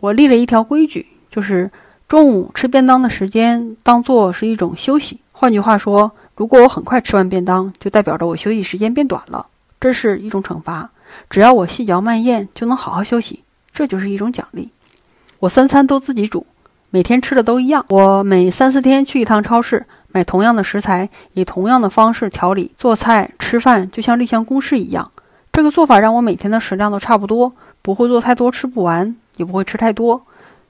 [0.00, 1.70] 我立了一条规矩，就是
[2.06, 5.18] 中午吃便当的时间当做是一种休息。
[5.32, 9.46] 换句话说，如果我很快吃完便当，就代表着我休息时间变短了，
[9.80, 10.90] 这是一种惩罚。
[11.30, 13.42] 只要我细嚼慢咽，就能好好休息，
[13.72, 14.70] 这就是一种奖励。
[15.38, 16.46] 我三餐都自己煮，
[16.90, 17.84] 每天吃的都一样。
[17.88, 25.10] 我每三四天去一趟超市，买同样的食材，以同样的方式调理做菜、吃饭，就像例行公事一样。
[25.52, 30.22] 这个做法让我每天的食量都差不多，不会做太多吃不完，也不会吃太多。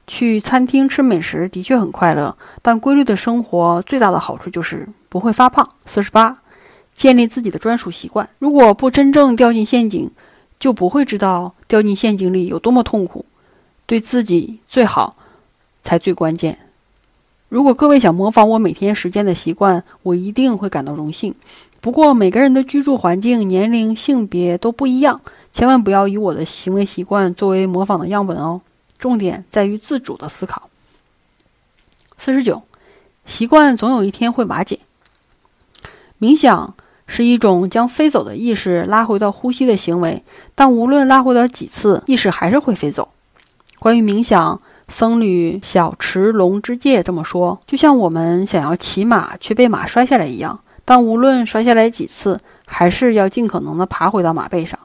[0.06, 5.68] 去餐厅吃美食的确很快乐，但规律的生活最大的好处就是不会发胖。
[5.84, 6.38] 四十八，
[6.94, 8.28] 建立自己的专属习惯。
[8.38, 10.10] 如果不真正掉进陷阱，
[10.60, 13.24] 就不会知道掉进陷阱里有多么痛苦。
[13.84, 15.16] 对自己最好
[15.82, 16.58] 才最关键。
[17.48, 21.34] 如果各位想模仿我每天实践的习惯，我一定会感到荣幸。
[21.80, 25.20] 不过每个人的居住环境、年龄、性别都不一样，
[25.56, 28.60] 千万不要以我的行为习惯作为模仿的样本哦。
[28.98, 30.68] 重点在于自主的思考。
[32.18, 32.62] 四十九，
[33.24, 34.80] 习惯总有一天会瓦解。
[36.20, 36.74] 冥想
[37.06, 40.22] 是一种将飞走的意识拉回到呼吸的行为，
[40.54, 43.08] 但无论拉回到几次，意识还是会飞走。
[43.78, 54.78] 关于冥想，僧侣小池龙之介这么说：就像我们想要骑马却被马摔下来一样，但无论摔下来几次，还是要尽可能的爬回到马背上。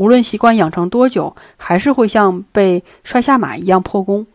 [0.00, 4.26] 无论习惯养成多久，还是会像被摔下马一样破功。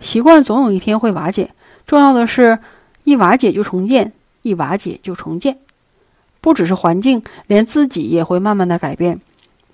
[0.00, 1.50] 习惯总有一天会瓦解，
[1.86, 2.58] 重要的是，
[3.04, 5.58] 一瓦解就重建，一瓦解就重建。
[6.40, 9.20] 不只是环境，连自己也会慢慢的改变。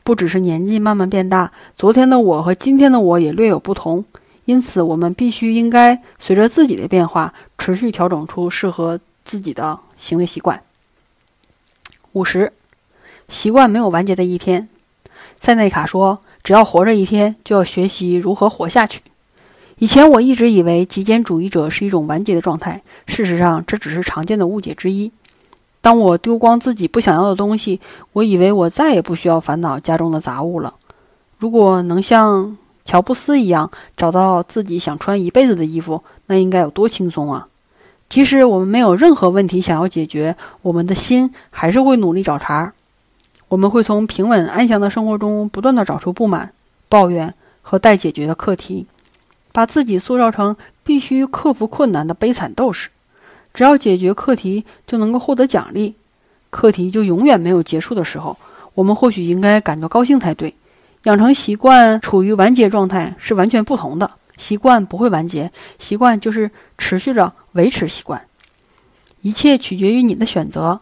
[0.02, 4.04] 不只是年纪慢慢变大，昨天的我和今天的我也略有不同。
[4.46, 10.60] 因此，我们必须应该随着自己的变化，持续调整出适合自己的行为习惯。
[12.14, 12.52] 五十，
[13.28, 14.68] 习惯没有完结的一天。
[15.38, 19.00] 塞内卡说：“只要活着一天，就要学习如何活下去。”
[19.78, 25.12] 以前我一直以为极简主义者是一种完结的状态，事实上这只是常见的误解之一。
[25.82, 27.80] 当我丢光自己不想要的东西，
[28.12, 30.74] 我以为我再也不需要烦恼家中的杂物了。
[31.38, 37.46] 如果能像乔布斯一样找到自己想穿一辈子的衣服，那应该有多轻松啊！
[38.08, 42.72] 即使我们没有任何问题想要解决，我们的心还是会努力找茬。
[43.48, 46.52] 我们会从平稳安详的生活中不断的找出不满、
[46.88, 47.32] 抱怨
[47.62, 48.86] 和待解决的课题，
[49.52, 52.88] 把自己塑造成必须克服困难的悲惨斗士。
[53.54, 55.94] 只要解决课题就能够获得奖励，
[56.50, 58.36] 课题就永远没有结束的时候，
[58.74, 60.52] 我们或许应该感到高兴才对。
[61.04, 64.10] 养成习惯处于完结状态是完全不同的。
[64.38, 68.20] 习惯不会完结，习惯就是持续着维持习惯。
[69.22, 70.80] 一切取决于你的选择，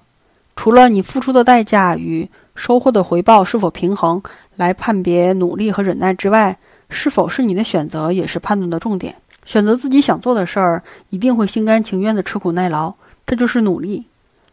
[0.57, 2.27] 除了你付出的代价与。
[2.55, 4.23] 收获的回报是否平衡，
[4.57, 6.57] 来判别努力和忍耐之外，
[6.89, 9.17] 是否是你的选择，也是判断的重点。
[9.45, 12.95] 选择自己想做的事儿，一定会心甘情愿的吃苦耐劳，
[13.27, 14.05] 这就是努力；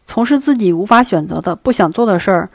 [0.06, 2.50] 从事自己无法选择的、不想做的事儿，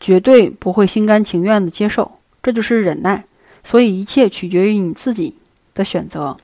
[0.00, 2.10] 绝对不会心甘情愿的接受，
[2.42, 3.24] 这就是忍耐。
[3.62, 5.36] 所以，一切取决于你自己
[5.74, 6.36] 的选择。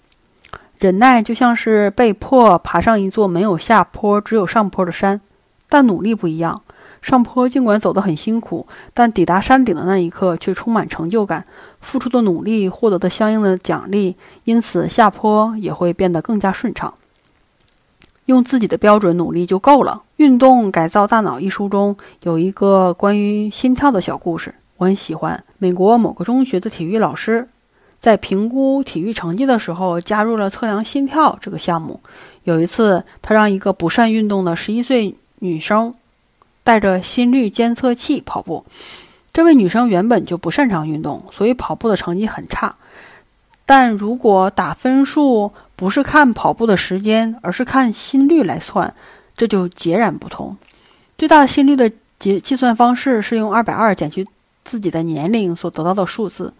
[0.79, 5.21] 忍耐就像是被迫爬上一座没有下坡、只有上坡的山，
[5.69, 6.61] 但努力不一样。
[7.05, 11.45] 上坡尽管走得很辛苦，但抵达山顶的那一刻却充满成就感。
[11.79, 16.95] 付出的努力获得的相应的奖励，因此下坡也会变得更加顺畅。
[18.25, 20.01] 用自己的标准努力就够了。
[20.17, 25.45] 《运动改造大脑》一书中有一个关于心跳的小故事，我很喜欢。
[25.59, 27.47] 美国某个中学的体育老师
[28.01, 32.01] 在评估体育成绩的时候加入了测量心跳这个项目。
[32.45, 35.95] 有一次，他让一个不善运动的十一岁女生。
[36.65, 38.65] 带着心率监测器跑步，
[39.33, 42.75] 这位女生原本就不擅长运动，所以跑步的成绩很差。
[43.67, 48.95] 但如果打分数不是看跑步的时间，而是看心率来算，
[49.37, 50.57] 这就截然不同。
[51.17, 54.27] 最大心率的计计算方式是用二百二减去
[54.65, 56.53] 自己的年龄所得到的数字。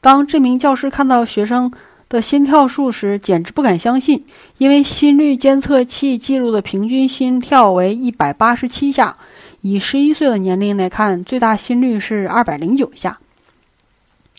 [0.00, 1.70] 当这名教师看到学生
[2.08, 4.24] 的心跳数时，简直不敢相信，
[4.58, 9.16] 因为心率监测器记录的平均心跳为一百八十七下。
[9.62, 13.18] 以十一岁的年龄来看，最大心率是二百零九下。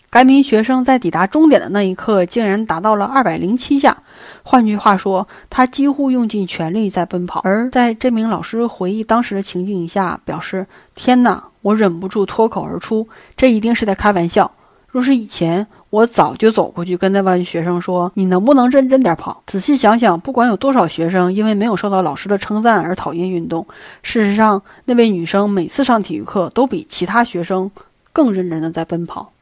[0.09, 3.97] 该名学生在抵达终点的那一刻，竟然达到了二百零七下。
[4.43, 7.39] 换句话说，他几乎用尽全力在奔跑。
[7.45, 13.07] 而在这名老师回忆当时的情景下，表示：“天哪，我忍不住脱口而出，
[13.37, 14.51] 这一定是在开玩笑。
[14.87, 23.67] 若是以前……”我早就走过去跟那位学生说：“你能不能认真点跑？”仔细想想，不管有多少学生因为没有受到老师的称赞而讨厌运动，
[24.01, 27.69] 事实上，那位女生每次上体育课都比其他学生
[28.13, 29.33] 更认真的在奔跑。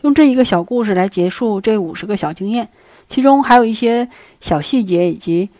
[0.00, 2.66] 用这一个小故事来结束这五十个小经验，
[3.10, 4.08] 其中还有一些
[4.40, 5.50] 小细节以及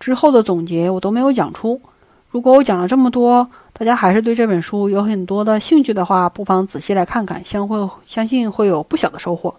[0.00, 1.80] 之后的总结我都没有讲出。
[2.28, 9.54] 如果我讲了这么多，大家还是对这本书有很多的兴趣的话，不妨仔细来看看，相会相信会有不小的收获。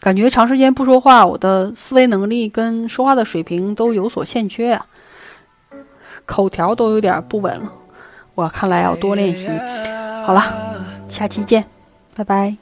[0.00, 4.86] 感觉长时间不说话，我的思维能力跟说话的水平都有所欠缺啊，
[6.24, 7.72] 口条都有点不稳了。
[8.34, 9.48] 我看来要多练习。
[10.24, 10.42] 好了，
[11.08, 11.64] 下期见，
[12.14, 12.56] 拜拜。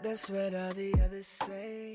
[0.00, 1.87] That's what all the others say.